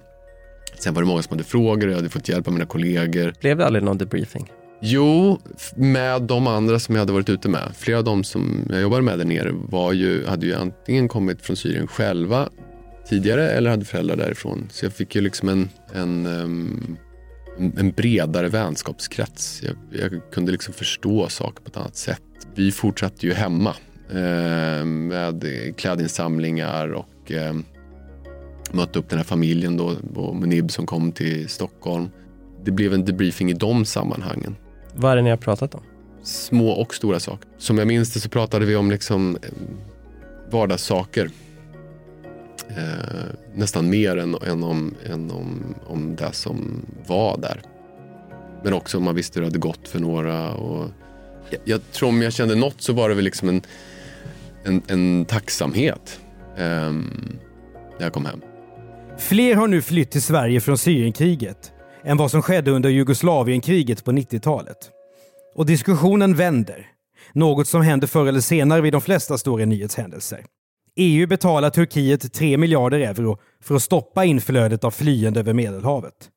Sen 0.78 0.94
var 0.94 1.02
det 1.02 1.08
många 1.08 1.22
som 1.22 1.32
hade 1.32 1.44
frågor 1.44 1.86
och 1.86 1.92
jag 1.92 1.96
hade 1.96 2.08
fått 2.08 2.28
hjälp 2.28 2.46
av 2.46 2.52
mina 2.52 2.66
kollegor. 2.66 3.34
Blev 3.40 3.58
det 3.58 3.66
aldrig 3.66 3.84
någon 3.84 3.98
debriefing? 3.98 4.50
Jo, 4.80 5.38
med 5.76 6.22
de 6.22 6.46
andra 6.46 6.78
som 6.78 6.94
jag 6.94 7.00
hade 7.00 7.12
varit 7.12 7.28
ute 7.28 7.48
med. 7.48 7.72
Flera 7.76 7.98
av 7.98 8.04
dem 8.04 8.24
som 8.24 8.66
jag 8.70 8.80
jobbade 8.80 9.02
med 9.02 9.18
där 9.18 9.24
nere 9.24 9.50
var 9.52 9.92
ju, 9.92 10.26
hade 10.26 10.46
ju 10.46 10.54
antingen 10.54 11.08
kommit 11.08 11.42
från 11.42 11.56
Syrien 11.56 11.86
själva 11.86 12.48
tidigare 13.08 13.50
eller 13.50 13.70
hade 13.70 13.84
föräldrar 13.84 14.16
därifrån. 14.16 14.68
Så 14.70 14.84
jag 14.84 14.92
fick 14.92 15.14
ju 15.14 15.20
liksom 15.20 15.48
en, 15.48 15.68
en, 15.92 16.26
um, 16.26 16.96
en 17.58 17.90
bredare 17.90 18.48
vänskapskrets. 18.48 19.62
Jag, 19.62 19.76
jag, 20.00 20.32
kunde 20.32 20.52
liksom 20.52 20.74
förstå 20.74 21.28
saker 21.28 21.62
på 21.62 21.68
ett 21.68 21.76
annat 21.76 21.96
sätt. 21.96 22.22
Vi 22.54 22.72
fortsatte 22.72 23.26
ju 23.26 23.32
hemma 23.32 23.74
eh, 24.10 24.84
med 24.84 25.44
klädinsamlingar 25.76 26.92
och 26.92 27.32
eh, 27.32 27.54
mötte 28.74 28.98
upp 28.98 29.08
den 29.08 29.18
här 29.18 29.24
familjen 29.24 29.76
då, 29.76 29.96
och 30.14 30.36
Munib 30.36 30.70
som 30.70 30.86
kom 30.86 31.12
till 31.12 31.48
Stockholm. 31.48 32.08
Det 32.64 32.70
blev 32.70 32.94
en 32.94 33.04
debriefing 33.04 33.50
i 33.50 33.54
de 33.54 33.84
sammanhangen. 33.84 34.56
Vad 34.94 35.12
är 35.12 35.16
det 35.16 35.22
ni 35.22 35.30
har 35.30 35.36
pratat 35.36 35.74
om? 35.74 35.80
Små 36.22 36.70
och 36.70 36.94
stora 36.94 37.20
saker. 37.20 37.48
Som 37.58 37.78
jag 37.78 37.86
minns 37.86 38.12
det 38.12 38.20
så 38.20 38.28
pratade 38.28 38.66
vi 38.66 38.76
om 38.76 38.90
liksom 38.90 39.38
vardagssaker. 40.50 41.30
Eh, 42.68 43.24
nästan 43.54 43.90
mer 43.90 44.16
än, 44.16 44.34
än, 44.34 44.64
om, 44.64 44.94
än 45.04 45.30
om, 45.30 45.74
om 45.86 46.16
det 46.16 46.32
som 46.32 46.86
var 47.06 47.38
där. 47.38 47.62
Men 48.64 48.72
också 48.72 48.98
om 48.98 49.04
man 49.04 49.14
visste 49.14 49.38
hur 49.38 49.42
det 49.42 49.46
hade 49.46 49.58
gått 49.58 49.88
för 49.88 50.00
några. 50.00 50.52
Och 50.52 50.88
jag, 51.50 51.60
jag 51.64 51.92
tror 51.92 52.08
om 52.08 52.22
jag 52.22 52.32
kände 52.32 52.54
något 52.54 52.82
så 52.82 52.92
var 52.92 53.08
det 53.08 53.14
väl 53.14 53.24
liksom 53.24 53.48
en, 53.48 53.62
en, 54.64 54.82
en 54.86 55.24
tacksamhet 55.24 56.20
eh, 56.56 56.92
när 57.98 57.98
jag 57.98 58.12
kom 58.12 58.26
hem. 58.26 58.40
Fler 59.22 59.54
har 59.56 59.68
nu 59.68 59.82
flytt 59.82 60.10
till 60.10 60.22
Sverige 60.22 60.60
från 60.60 60.78
Syrienkriget 60.78 61.72
än 62.04 62.16
vad 62.16 62.30
som 62.30 62.42
skedde 62.42 62.70
under 62.70 62.90
Jugoslavienkriget 62.90 64.04
på 64.04 64.12
90-talet. 64.12 64.90
Och 65.54 65.66
diskussionen 65.66 66.34
vänder. 66.34 66.86
Något 67.32 67.68
som 67.68 67.82
händer 67.82 68.06
förr 68.06 68.26
eller 68.26 68.40
senare 68.40 68.80
vid 68.80 68.92
de 68.92 69.00
flesta 69.00 69.38
stora 69.38 69.64
nyhetshändelser. 69.64 70.44
EU 70.96 71.26
betalar 71.26 71.70
Turkiet 71.70 72.32
3 72.32 72.56
miljarder 72.56 73.00
euro 73.00 73.38
för 73.62 73.74
att 73.74 73.82
stoppa 73.82 74.24
inflödet 74.24 74.84
av 74.84 74.90
flyende 74.90 75.40
över 75.40 75.52
Medelhavet. 75.52 76.28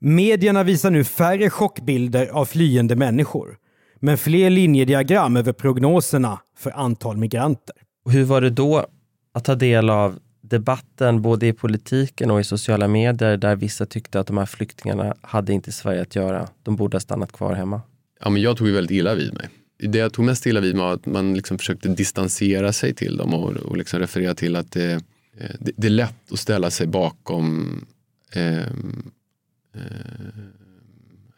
Medierna 0.00 0.62
visar 0.62 0.90
nu 0.90 1.04
färre 1.04 1.50
chockbilder 1.50 2.26
av 2.26 2.44
flyende 2.44 2.96
människor, 2.96 3.56
men 4.00 4.18
fler 4.18 4.50
linjediagram 4.50 5.36
över 5.36 5.52
prognoserna 5.52 6.40
för 6.58 6.70
antal 6.70 7.16
migranter. 7.16 7.76
Hur 8.10 8.24
var 8.24 8.40
det 8.40 8.50
då 8.50 8.86
att 9.34 9.44
ta 9.44 9.54
del 9.54 9.90
av 9.90 10.18
debatten 10.50 11.22
både 11.22 11.46
i 11.46 11.52
politiken 11.52 12.30
och 12.30 12.40
i 12.40 12.44
sociala 12.44 12.88
medier 12.88 13.36
där 13.36 13.56
vissa 13.56 13.86
tyckte 13.86 14.20
att 14.20 14.26
de 14.26 14.38
här 14.38 14.46
flyktingarna 14.46 15.14
hade 15.20 15.52
inte 15.52 15.70
i 15.70 15.72
Sverige 15.72 16.02
att 16.02 16.16
göra. 16.16 16.48
De 16.62 16.76
borde 16.76 16.94
ha 16.94 17.00
stannat 17.00 17.32
kvar 17.32 17.54
hemma. 17.54 17.80
Ja, 18.20 18.30
men 18.30 18.42
jag 18.42 18.56
tog 18.56 18.66
ju 18.66 18.72
väldigt 18.72 18.96
illa 18.96 19.14
vid 19.14 19.34
mig. 19.34 19.48
Det 19.78 19.98
jag 19.98 20.12
tog 20.12 20.24
mest 20.24 20.46
illa 20.46 20.60
vid 20.60 20.74
mig 20.74 20.84
var 20.84 20.94
att 20.94 21.06
man 21.06 21.34
liksom 21.34 21.58
försökte 21.58 21.88
distansera 21.88 22.72
sig 22.72 22.94
till 22.94 23.16
dem 23.16 23.34
och, 23.34 23.52
och 23.52 23.76
liksom 23.76 24.00
referera 24.00 24.34
till 24.34 24.56
att 24.56 24.72
det, 24.72 24.92
eh, 24.92 25.50
det, 25.60 25.72
det, 25.76 25.86
är 25.86 25.90
lätt 25.90 26.32
att 26.32 26.38
ställa 26.38 26.70
sig 26.70 26.86
bakom 26.86 27.86
eh, 28.32 28.58
eh, 28.58 28.64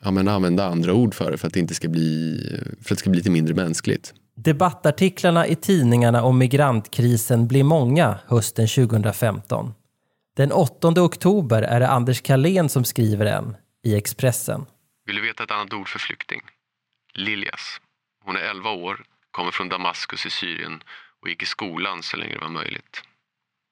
ja, 0.02 0.10
men 0.10 0.28
använda 0.28 0.64
andra 0.64 0.94
ord 0.94 1.14
för 1.14 1.30
det 1.30 1.38
för 1.38 1.46
att 1.46 1.54
det 1.54 1.60
inte 1.60 1.74
ska 1.74 1.88
bli, 1.88 2.40
för 2.80 2.94
att 2.94 2.98
det 2.98 3.00
ska 3.00 3.10
bli 3.10 3.18
lite 3.18 3.30
mindre 3.30 3.54
mänskligt. 3.54 4.14
Debattartiklarna 4.44 5.46
i 5.46 5.56
tidningarna 5.56 6.22
om 6.22 6.38
migrantkrisen 6.38 7.48
blir 7.48 7.64
många 7.64 8.18
hösten 8.26 8.68
2015. 8.68 9.74
Den 10.36 10.52
8 10.52 10.88
oktober 10.88 11.62
är 11.62 11.80
det 11.80 11.88
Anders 11.88 12.22
Kalén 12.22 12.68
som 12.68 12.84
skriver 12.84 13.26
en 13.26 13.56
i 13.84 13.96
Expressen. 13.96 14.66
Vill 15.06 15.16
du 15.16 15.22
veta 15.22 15.44
ett 15.44 15.50
annat 15.50 15.72
ord 15.72 15.88
för 15.88 15.98
flykting? 15.98 16.40
Liljas. 17.14 17.80
Hon 18.24 18.36
är 18.36 18.40
11 18.40 18.70
år, 18.70 19.04
kommer 19.30 19.50
från 19.50 19.68
Damaskus 19.68 20.26
i 20.26 20.30
Syrien 20.30 20.82
och 21.22 21.28
gick 21.28 21.42
i 21.42 21.46
skolan 21.46 22.02
så 22.02 22.16
länge 22.16 22.34
det 22.34 22.40
var 22.40 22.48
möjligt. 22.48 23.02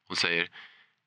Hon 0.09 0.17
säger, 0.17 0.49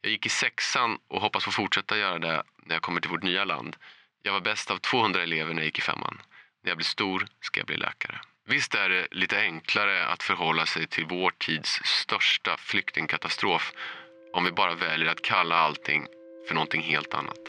jag 0.02 0.12
gick 0.12 0.26
i 0.26 0.30
sexan 0.30 0.98
och 1.08 1.22
hoppas 1.22 1.44
få 1.44 1.52
fortsätta 1.52 1.98
göra 1.98 2.20
det 2.20 2.44
när 2.66 2.76
jag 2.76 2.82
kommer 2.82 3.02
till 3.02 3.12
vårt 3.12 3.24
nya 3.24 3.46
land. 3.46 3.76
Jag 4.24 4.34
var 4.34 4.42
bäst 4.42 4.72
av 4.72 4.78
200 4.78 5.24
elever 5.24 5.54
när 5.54 5.62
jag 5.62 5.66
gick 5.66 5.80
i 5.80 5.82
femman. 5.82 6.22
När 6.64 6.70
jag 6.70 6.78
blir 6.78 6.86
stor 6.86 7.28
ska 7.42 7.60
jag 7.60 7.68
bli 7.68 7.78
läkare. 7.78 8.22
Visst 8.52 8.76
är 8.76 8.90
det 8.90 9.08
lite 9.12 9.38
enklare 9.38 10.08
att 10.14 10.24
förhålla 10.24 10.66
sig 10.66 10.88
till 10.88 11.06
vår 11.10 11.32
tids 11.40 11.70
största 11.84 12.52
flyktingkatastrof 12.58 13.74
om 14.34 14.44
vi 14.46 14.52
bara 14.52 14.76
väljer 14.76 15.10
att 15.12 15.22
kalla 15.22 15.56
allting 15.56 16.02
för 16.48 16.56
någonting 16.56 16.82
helt 16.82 17.14
annat. 17.14 17.44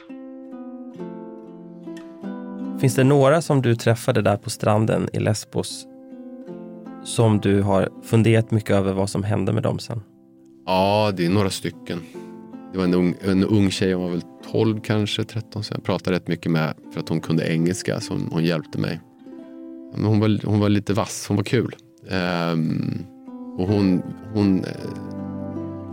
Finns 2.80 2.94
det 2.94 3.04
några 3.04 3.42
som 3.42 3.62
du 3.62 3.74
träffade 3.74 4.22
där 4.22 4.36
på 4.36 4.50
stranden 4.50 5.08
i 5.12 5.20
Lesbos 5.20 5.86
som 7.04 7.40
du 7.40 7.62
har 7.62 7.88
funderat 8.04 8.50
mycket 8.50 8.70
över 8.70 8.92
vad 8.92 9.10
som 9.10 9.24
hände 9.24 9.52
med 9.52 9.62
dem 9.62 9.78
sen? 9.78 10.02
Ja, 10.66 11.12
det 11.16 11.26
är 11.26 11.30
några 11.30 11.50
stycken. 11.50 12.00
Det 12.72 12.78
var 12.78 12.84
en 12.84 12.94
ung, 12.94 13.14
en 13.20 13.44
ung 13.44 13.70
tjej, 13.70 13.92
hon 13.92 14.04
var 14.04 14.10
väl 14.10 14.22
12 14.52 14.80
kanske, 14.80 15.24
13. 15.24 15.64
Så 15.64 15.74
jag 15.74 15.84
pratade 15.84 16.16
rätt 16.16 16.28
mycket 16.28 16.52
med 16.52 16.74
för 16.92 17.00
att 17.00 17.08
hon 17.08 17.20
kunde 17.20 17.52
engelska 17.52 18.00
så 18.00 18.12
hon, 18.12 18.28
hon 18.32 18.44
hjälpte 18.44 18.78
mig. 18.78 19.00
Hon, 19.94 20.20
var, 20.20 20.46
hon 20.46 20.60
var 20.60 20.68
lite 20.68 20.92
vass, 20.92 21.26
hon 21.28 21.36
var 21.36 21.44
kul. 21.44 21.76
Um, 22.10 23.06
och 23.58 23.68
hon, 23.68 24.02
hon, 24.34 24.64
eh, 24.64 24.70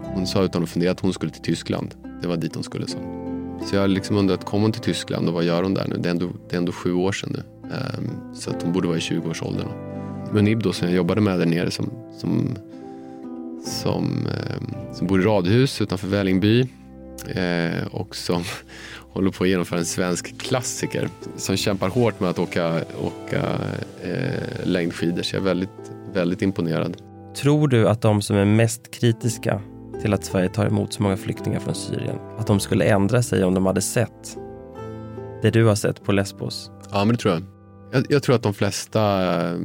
hon 0.04 0.28
sa 0.28 0.44
utan 0.44 0.64
att 0.64 0.70
fundera 0.70 0.92
att 0.92 1.00
hon 1.00 1.14
skulle 1.14 1.32
till 1.32 1.42
Tyskland. 1.42 1.96
Det 2.22 2.28
var 2.28 2.38
dit 2.38 2.56
hon 2.56 2.64
skulle. 2.64 2.88
Så, 2.88 2.98
så 3.66 3.76
jag 3.76 3.82
har 3.82 3.88
liksom 3.88 4.18
undrat, 4.18 4.46
kom 4.46 4.62
hon 4.62 4.72
till 4.72 4.82
Tyskland 4.82 5.28
och 5.28 5.34
vad 5.34 5.44
gör 5.44 5.64
hon 5.64 5.74
där 5.74 5.88
nu? 5.88 5.96
Det 5.98 6.10
är 6.10 6.12
ändå, 6.12 6.30
det 6.50 6.56
är 6.56 6.58
ändå 6.58 6.72
sju 6.72 6.94
år 6.94 7.12
sedan 7.12 7.30
nu. 7.34 7.44
Um, 7.64 8.36
så 8.36 8.50
att 8.50 8.64
hon 8.64 8.74
borde 8.74 8.88
vara 8.88 8.98
i 8.98 9.02
20-årsåldern. 9.02 9.68
Munib 10.32 10.64
då, 10.64 10.74
som 10.74 10.88
jag 10.88 10.98
jobbade 10.98 11.22
med 11.22 11.40
där 11.40 11.46
nere 11.46 11.72
som, 11.72 11.90
som, 12.18 12.58
som, 13.66 14.28
um, 14.58 14.94
som 14.94 15.08
bor 15.08 15.22
i 15.22 15.24
radhus 15.24 15.82
utanför 15.82 16.08
Vällingby 16.08 16.68
eh, 17.36 17.88
och 17.92 18.15
som 18.15 18.44
håller 19.12 19.32
på 19.32 19.44
att 19.44 19.50
genomföra 19.50 19.80
en 19.80 19.86
svensk 19.86 20.42
klassiker 20.42 21.10
som 21.38 21.58
kämpar 21.58 21.89
hårt 21.89 22.20
med 22.20 22.30
att 22.30 22.39
åka, 22.39 22.82
åka 23.02 23.44
eh, 24.04 24.65
längdskidor. 24.65 25.22
Så 25.22 25.36
jag 25.36 25.42
är 25.42 25.46
väldigt, 25.46 25.92
väldigt 26.13 26.42
imponerad. 26.42 26.98
Tror 27.36 27.68
du 27.68 27.88
att 27.88 28.02
de 28.02 28.22
som 28.22 28.38
är 28.38 28.46
mest 28.46 28.92
kritiska 28.92 29.62
till 30.02 30.13
att 30.13 30.26
Sverige 30.26 30.50
tar 30.50 30.65
emot 30.65 30.94
så 30.94 31.04
många 31.04 31.18
flyktingar 31.18 31.60
från 31.60 31.76
Syrien, 31.76 32.15
att 32.38 32.48
de 32.48 32.60
skulle 32.60 32.86
ändra 32.86 33.24
sig 33.24 33.44
om 33.44 33.54
de 33.54 33.65
hade 33.65 33.82
sett 33.82 34.38
det 35.42 35.52
du 35.52 35.65
har 35.65 35.76
sett 35.76 36.04
på 36.04 36.12
Lesbos? 36.12 36.72
Ja, 36.92 37.06
men 37.06 37.15
det 37.15 37.22
tror 37.22 37.34
jag. 37.34 37.44
Jag, 37.92 38.06
jag 38.10 38.24
tror 38.24 38.36
att 38.36 38.44
de 38.44 38.54
flesta 38.54 39.34
eh, 39.52 39.58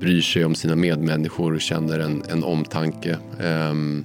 bryr 0.00 0.20
sig 0.20 0.44
om 0.44 0.54
sina 0.54 0.76
medmänniskor 0.76 1.54
och 1.54 1.60
känner 1.60 1.98
en, 1.98 2.22
en 2.30 2.44
omtanke. 2.44 3.18
Um, 3.40 4.04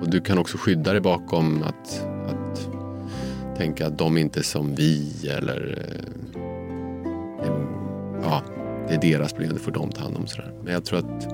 och 0.00 0.10
du 0.10 0.20
kan 0.20 0.38
också 0.38 0.58
skydda 0.58 0.92
dig 0.92 1.00
bakom 1.00 1.62
att, 1.62 2.06
att 2.26 2.68
tänka 3.56 3.86
att 3.86 3.98
de 3.98 4.18
inte 4.18 4.40
är 4.40 4.42
som 4.42 4.74
vi 4.74 5.28
eller 5.28 5.78
eh, 5.78 6.20
ja, 8.22 8.42
det 8.88 8.94
är 8.94 9.00
deras 9.00 9.32
problem, 9.32 9.52
det 9.52 9.60
får 9.60 9.72
de 9.72 9.90
ta 9.90 10.02
hand 10.02 10.16
om. 10.16 10.26
Sådär. 10.26 10.52
Men 10.64 10.72
jag 10.72 10.84
tror 10.84 10.98
att 10.98 11.32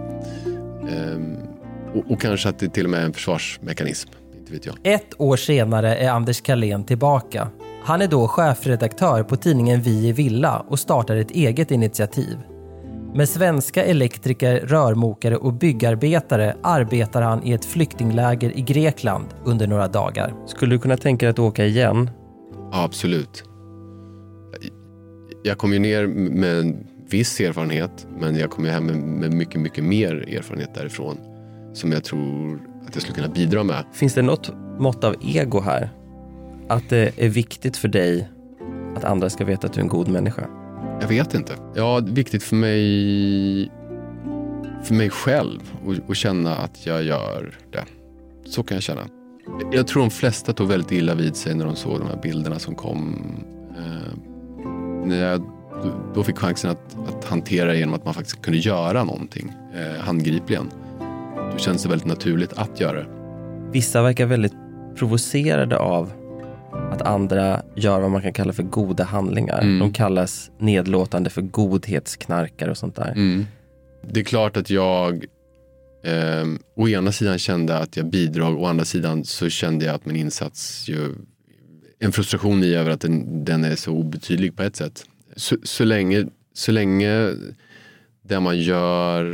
ehm, 0.91 1.37
och, 1.95 2.11
och, 2.11 2.21
kanske 2.21 2.49
att 2.49 2.59
det 2.59 2.69
till 2.69 2.85
och 2.85 2.91
med 2.91 3.01
är 3.01 3.05
en 3.05 3.13
försvarsmekanism. 3.13 4.11
Inte 4.39 4.53
vet 4.53 4.67
jag. 4.67 4.77
Ett 4.83 5.21
år 5.21 5.37
senare 5.37 5.97
är 5.97 6.11
Anders 6.11 6.41
Kalén 6.41 6.85
tillbaka. 6.85 7.49
Han 7.85 8.03
är 8.03 8.09
då 8.09 8.29
chefredaktör 8.29 9.23
på 9.23 9.37
tidningen 9.37 9.83
Vi 9.83 10.09
i 10.09 10.13
Villa 10.13 10.65
och 10.69 10.79
startar 10.79 11.17
ett 11.17 11.31
eget 11.31 11.71
initiativ. 11.71 12.37
Med 13.15 13.29
svenska 13.29 13.85
elektriker, 13.85 14.61
rörmokare 14.61 15.37
och 15.37 15.53
byggarbetare 15.53 16.57
arbetar 16.63 17.23
han 17.23 17.47
i 17.47 17.53
ett 17.53 17.65
flyktingläger 17.65 18.59
i 18.59 18.61
Grekland 18.61 19.27
under 19.45 19.67
några 19.67 19.89
dagar. 19.89 20.35
Skulle 20.47 20.75
du 20.75 20.79
kunna 20.79 20.97
tänka 20.97 21.27
dig 21.27 21.31
att 21.31 21.39
åka 21.39 21.65
igen? 21.65 22.11
Ja, 22.73 22.85
absolut. 22.85 23.45
Jag 25.43 25.59
kom 25.59 25.73
ju 25.73 25.79
ner 25.79 26.07
med 26.07 26.59
en 26.59 26.87
viss 27.11 27.41
erfarenhet 27.41 28.07
men 28.19 28.37
jag 28.37 28.51
kom 28.51 28.65
ju 28.65 28.71
hem 28.71 28.87
med 29.21 29.35
mycket, 29.35 29.61
mycket 29.61 29.85
mer 29.85 30.37
erfarenhet 30.37 30.75
därifrån 30.75 31.19
som 31.75 31.93
jag 31.93 32.05
tror 32.05 32.61
att 32.87 32.95
jag 32.95 33.03
skulle 33.03 33.15
kunna 33.15 33.35
bidra 33.35 33.65
med. 33.65 33.85
Finns 33.93 34.15
det 34.15 34.23
något 34.23 34.53
mått 34.79 35.05
av 35.05 35.15
ego 35.21 35.61
här? 35.61 35.91
Att 36.69 36.89
det 36.89 37.13
är 37.17 37.29
viktigt 37.29 37.77
för 37.77 37.89
dig 37.89 38.29
att 38.97 39.05
andra 39.05 39.31
ska 39.31 39.45
veta 39.45 39.67
att 39.67 39.73
du 39.73 39.81
är 39.81 39.83
en 39.83 39.89
god 39.89 40.09
människa? 40.09 40.66
Jag 41.01 41.09
vet 41.09 41.35
inte. 41.35 41.53
Ja, 41.75 42.01
viktigt 42.05 42.43
för 42.43 42.57
mig, 42.57 43.71
för 44.85 44.95
mig 44.95 45.11
själv 45.11 45.61
att 46.09 46.17
känna 46.17 46.57
att 46.57 46.87
jag 46.87 47.03
gör 47.03 47.59
det. 47.73 47.85
Så 48.51 48.63
kan 48.63 48.75
jag 48.75 48.83
känna. 48.83 49.03
Jag 49.73 49.87
tror 49.87 50.03
de 50.03 50.11
flesta 50.11 50.53
tog 50.53 50.69
väldigt 50.69 50.93
illa 50.93 51.15
vid 51.15 51.37
sig 51.37 51.55
när 51.55 51.65
de 51.65 51.77
såg 51.77 51.99
de 51.99 52.09
här 52.09 52.21
bilderna 52.23 52.59
som 52.59 52.75
kom. 52.75 53.17
Eh, 53.79 54.19
när 55.07 55.31
jag 55.31 55.43
då 56.15 56.23
fick 56.23 56.39
chansen 56.39 56.71
att, 56.71 56.97
att 57.09 57.25
hantera 57.25 57.73
det 57.73 57.79
genom 57.79 57.95
att 57.95 58.05
man 58.05 58.15
faktiskt 58.15 58.43
kunde 58.43 58.59
göra 58.59 59.05
någonting 59.05 59.53
eh, 59.75 60.01
handgripligen. 60.01 60.71
Då 61.53 61.59
känns 61.59 61.83
det 61.83 61.89
väldigt 61.89 62.09
naturligt 62.09 62.53
att 62.53 62.81
göra 62.81 62.99
det. 62.99 63.07
Vissa 63.73 64.03
verkar 64.03 64.27
väldigt 64.27 64.55
provocerade 64.97 65.79
av 65.79 66.13
att 66.73 67.03
andra 67.03 67.63
gör 67.75 68.01
vad 68.01 68.11
man 68.11 68.23
kan 68.23 68.33
kalla 68.33 68.53
för 68.53 68.63
goda 68.63 69.05
handlingar. 69.05 69.61
Mm. 69.61 69.79
De 69.79 69.93
kallas 69.93 70.51
nedlåtande 70.59 71.31
för 71.31 71.43
godhetsknarkare 71.43 72.71
och 72.71 72.77
sånt 72.77 72.97
där. 72.97 73.13
Mm. 73.13 73.47
Det 74.03 74.21
är 74.21 74.25
klart 74.25 74.57
att 74.57 74.71
jag 74.71 75.25
eh, 76.05 76.47
å 76.77 76.89
ena 76.89 77.13
sidan 77.13 77.39
kände 77.39 77.79
att 77.79 77.97
jag 77.97 78.07
bidrog, 78.07 78.61
å 78.61 78.67
andra 78.67 78.85
sidan 78.85 79.25
så 79.25 79.49
kände 79.49 79.85
jag 79.85 79.95
att 79.95 80.07
min 80.07 80.17
insats 80.17 80.89
ju 80.89 81.15
en 81.99 82.13
frustration 82.13 82.65
i 82.65 82.75
över 82.75 82.91
att 82.91 83.01
den, 83.01 83.45
den 83.45 83.65
är 83.65 83.77
så 83.77 83.93
obetydlig 83.93 84.57
på 84.57 84.63
ett 84.63 84.77
sätt. 84.77 85.05
Så, 85.37 85.57
så, 85.63 85.85
länge, 85.85 86.27
så 86.55 86.73
länge 86.73 87.31
det 88.23 88.41
man 88.41 88.59
gör 88.59 89.25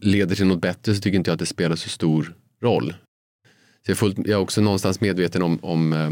leder 0.00 0.36
till 0.36 0.46
något 0.46 0.60
bättre 0.60 0.94
så 0.94 1.00
tycker 1.00 1.18
inte 1.18 1.30
jag 1.30 1.34
att 1.34 1.40
det 1.40 1.46
spelar 1.46 1.76
så 1.76 1.88
stor 1.88 2.34
roll. 2.62 2.94
Så 3.86 3.90
jag, 3.90 3.94
är 3.94 3.98
fullt, 3.98 4.18
jag 4.18 4.28
är 4.28 4.36
också 4.36 4.60
någonstans 4.60 5.00
medveten 5.00 5.42
om, 5.42 5.58
om 5.62 5.92
eh, 5.92 6.10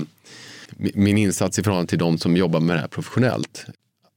min 0.95 1.19
insats 1.19 1.59
i 1.59 1.63
förhållande 1.63 1.91
till 1.91 1.99
de 1.99 2.19
som 2.19 2.37
jobbar 2.37 2.61
med 2.61 2.77
det 2.77 2.81
här 2.81 2.89
professionellt. 2.89 3.67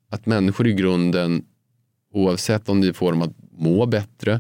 Att 0.09 0.25
människor 0.25 0.67
i 0.67 0.73
grunden, 0.73 1.43
oavsett 2.13 2.69
om 2.69 2.81
de 2.81 2.93
får 2.93 3.11
dem 3.11 3.21
att 3.21 3.33
må 3.51 3.85
bättre 3.85 4.33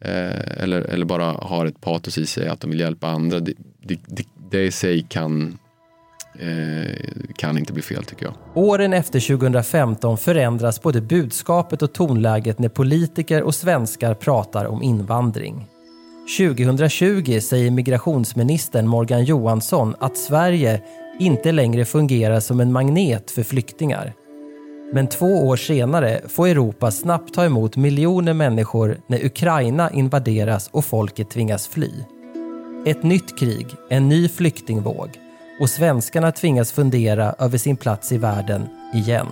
eh, 0.00 0.62
eller, 0.62 0.80
eller 0.80 1.06
bara 1.06 1.24
har 1.24 1.66
ett 1.66 1.80
patos 1.80 2.18
i 2.18 2.26
sig 2.26 2.48
att 2.48 2.60
de 2.60 2.70
vill 2.70 2.80
hjälpa 2.80 3.08
andra, 3.08 3.40
det, 3.40 3.52
det, 3.82 3.98
det, 4.06 4.24
det 4.50 4.62
i 4.62 4.70
sig 4.70 5.06
kan 5.08 5.58
eh, 6.38 6.96
kan 7.36 7.58
inte 7.58 7.72
bli 7.72 7.82
fel 7.82 8.04
tycker 8.04 8.24
jag. 8.24 8.34
Åren 8.54 8.92
efter 8.92 9.36
2015 9.36 10.18
förändras 10.18 10.82
både 10.82 11.00
budskapet 11.00 11.82
och 11.82 11.92
tonläget 11.92 12.58
när 12.58 12.68
politiker 12.68 13.42
och 13.42 13.54
svenskar 13.54 14.14
pratar 14.14 14.64
om 14.64 14.82
invandring. 14.82 15.68
2020 16.26 17.40
säger 17.40 17.70
migrationsministern 17.70 18.86
Morgan 18.86 19.24
Johansson 19.24 19.94
att 20.00 20.16
Sverige 20.16 20.80
inte 21.18 21.52
längre 21.52 21.84
fungerar 21.84 22.40
som 22.40 22.60
en 22.60 22.72
magnet 22.72 23.30
för 23.30 23.42
flyktingar. 23.42 24.12
Men 24.92 25.06
två 25.06 25.46
år 25.46 25.56
senare 25.56 26.20
får 26.28 26.48
Europa 26.48 26.90
snabbt 26.90 27.34
ta 27.34 27.44
emot 27.44 27.76
miljoner 27.76 28.32
människor 28.32 29.00
när 29.06 29.24
Ukraina 29.26 29.90
invaderas 29.90 30.68
och 30.72 30.84
folket 30.84 31.30
tvingas 31.30 31.68
fly. 31.68 31.90
Ett 32.86 33.02
nytt 33.02 33.38
krig, 33.38 33.66
en 33.90 34.08
ny 34.08 34.28
flyktingvåg 34.28 35.08
och 35.60 35.70
svenskarna 35.70 36.32
tvingas 36.32 36.72
fundera 36.72 37.34
över 37.38 37.58
sin 37.58 37.76
plats 37.76 38.12
i 38.12 38.18
världen 38.18 38.68
igen. 38.94 39.26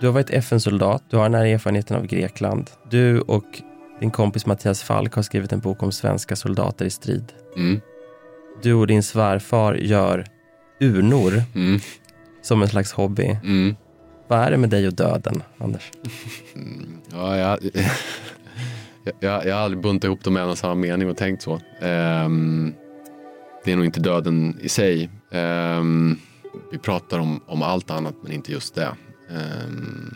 Du 0.00 0.06
har 0.06 0.12
varit 0.12 0.30
FN-soldat, 0.30 1.02
du 1.10 1.16
har 1.16 1.24
den 1.24 1.34
här 1.34 1.46
erfarenheten 1.46 1.96
av 1.96 2.06
Grekland. 2.06 2.70
Du 2.90 3.20
och 3.20 3.62
din 4.02 4.10
kompis 4.10 4.46
Mattias 4.46 4.82
Falk 4.82 5.14
har 5.14 5.22
skrivit 5.22 5.52
en 5.52 5.60
bok 5.60 5.82
om 5.82 5.92
svenska 5.92 6.36
soldater 6.36 6.84
i 6.84 6.90
strid. 6.90 7.32
Mm. 7.56 7.80
Du 8.62 8.74
och 8.74 8.86
din 8.86 9.02
svärfar 9.02 9.74
gör 9.74 10.26
urnor 10.80 11.42
mm. 11.54 11.80
som 12.42 12.62
en 12.62 12.68
slags 12.68 12.92
hobby. 12.92 13.38
Mm. 13.44 13.76
Vad 14.28 14.38
är 14.38 14.50
det 14.50 14.56
med 14.56 14.70
dig 14.70 14.86
och 14.86 14.94
döden, 14.94 15.42
Anders? 15.58 15.90
Mm, 16.54 16.98
ja, 17.10 17.36
jag, 17.36 17.58
jag, 19.20 19.46
jag 19.46 19.54
har 19.54 19.62
aldrig 19.62 19.82
buntat 19.82 20.04
ihop 20.04 20.24
dem 20.24 20.34
med 20.34 20.42
en 20.42 20.48
och 20.48 20.58
samma 20.58 20.74
mening 20.74 21.10
och 21.10 21.16
tänkt 21.16 21.42
så. 21.42 21.60
Um, 21.80 22.74
det 23.64 23.72
är 23.72 23.76
nog 23.76 23.84
inte 23.84 24.00
döden 24.00 24.58
i 24.60 24.68
sig. 24.68 25.10
Um, 25.30 26.18
vi 26.72 26.78
pratar 26.78 27.18
om, 27.18 27.40
om 27.46 27.62
allt 27.62 27.90
annat 27.90 28.14
men 28.22 28.32
inte 28.32 28.52
just 28.52 28.74
det. 28.74 28.88
Um, 29.30 30.14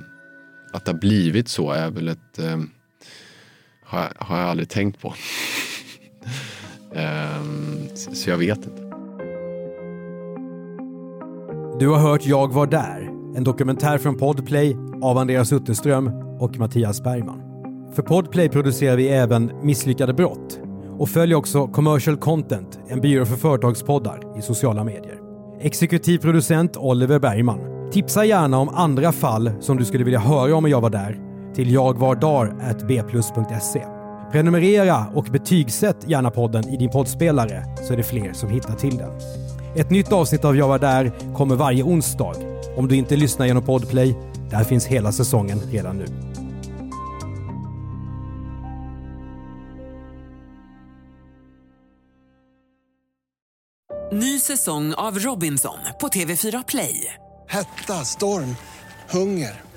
att 0.72 0.84
det 0.84 0.92
har 0.92 0.98
blivit 0.98 1.48
så 1.48 1.70
är 1.70 1.90
väl 1.90 2.08
ett 2.08 2.38
um, 2.38 2.70
har, 3.86 3.98
jag- 4.00 4.26
har 4.26 4.38
jag 4.40 4.48
aldrig 4.50 4.68
tänkt 4.68 5.00
på. 5.00 5.14
Ehm, 6.94 7.88
så- 7.94 8.14
så 8.14 8.30
jag 8.30 8.38
vet 8.38 8.58
inte. 8.58 8.82
Du 11.78 11.88
har 11.88 11.98
hört 11.98 12.26
Jag 12.26 12.52
var 12.52 12.66
där, 12.66 13.10
en 13.36 13.44
dokumentär 13.44 13.98
från 13.98 14.18
Podplay 14.18 14.76
av 15.02 15.18
Andreas 15.18 15.52
Utterström 15.52 16.08
och 16.40 16.58
Mattias 16.58 17.02
Bergman. 17.02 17.42
För 17.94 18.02
Podplay 18.02 18.48
producerar 18.48 18.96
vi 18.96 19.08
även 19.08 19.50
Misslyckade 19.62 20.12
brott 20.14 20.60
och 20.98 21.08
följ 21.08 21.34
också 21.34 21.66
Commercial 21.66 22.16
Content, 22.16 22.78
en 22.88 23.00
byrå 23.00 23.24
för 23.26 23.36
företagspoddar 23.36 24.38
i 24.38 24.42
sociala 24.42 24.84
medier. 24.84 25.18
Exekutiv 25.60 26.18
producent 26.18 26.76
Oliver 26.76 27.18
Bergman. 27.18 27.90
Tipsa 27.92 28.24
gärna 28.24 28.58
om 28.58 28.68
andra 28.68 29.12
fall 29.12 29.50
som 29.60 29.76
du 29.76 29.84
skulle 29.84 30.04
vilja 30.04 30.18
höra 30.20 30.54
om 30.56 30.68
Jag 30.68 30.80
var 30.80 30.90
där 30.90 31.18
till 31.56 31.72
jagvardar.bplus.se. 31.72 33.86
Prenumerera 34.32 35.06
och 35.14 35.24
betygsätt 35.24 36.08
gärna 36.08 36.30
podden 36.30 36.68
i 36.68 36.76
din 36.76 36.90
poddspelare 36.90 37.64
så 37.86 37.92
är 37.92 37.96
det 37.96 38.02
fler 38.02 38.32
som 38.32 38.50
hittar 38.50 38.74
till 38.74 38.96
den. 38.96 39.10
Ett 39.76 39.90
nytt 39.90 40.12
avsnitt 40.12 40.44
av 40.44 40.56
Jag 40.56 40.68
var 40.68 40.78
där 40.78 41.12
kommer 41.34 41.56
varje 41.56 41.82
onsdag. 41.82 42.32
Om 42.76 42.88
du 42.88 42.96
inte 42.96 43.16
lyssnar 43.16 43.46
genom 43.46 43.64
Podplay, 43.64 44.16
där 44.50 44.64
finns 44.64 44.86
hela 44.86 45.12
säsongen 45.12 45.60
redan 45.70 45.96
nu. 45.96 46.06
Ny 54.12 54.40
säsong 54.40 54.94
av 54.94 55.18
Robinson 55.18 55.78
på 56.00 56.08
TV4 56.08 56.64
Play. 56.68 57.14
Hetta, 57.48 57.92
storm, 57.92 58.56
hunger. 59.10 59.65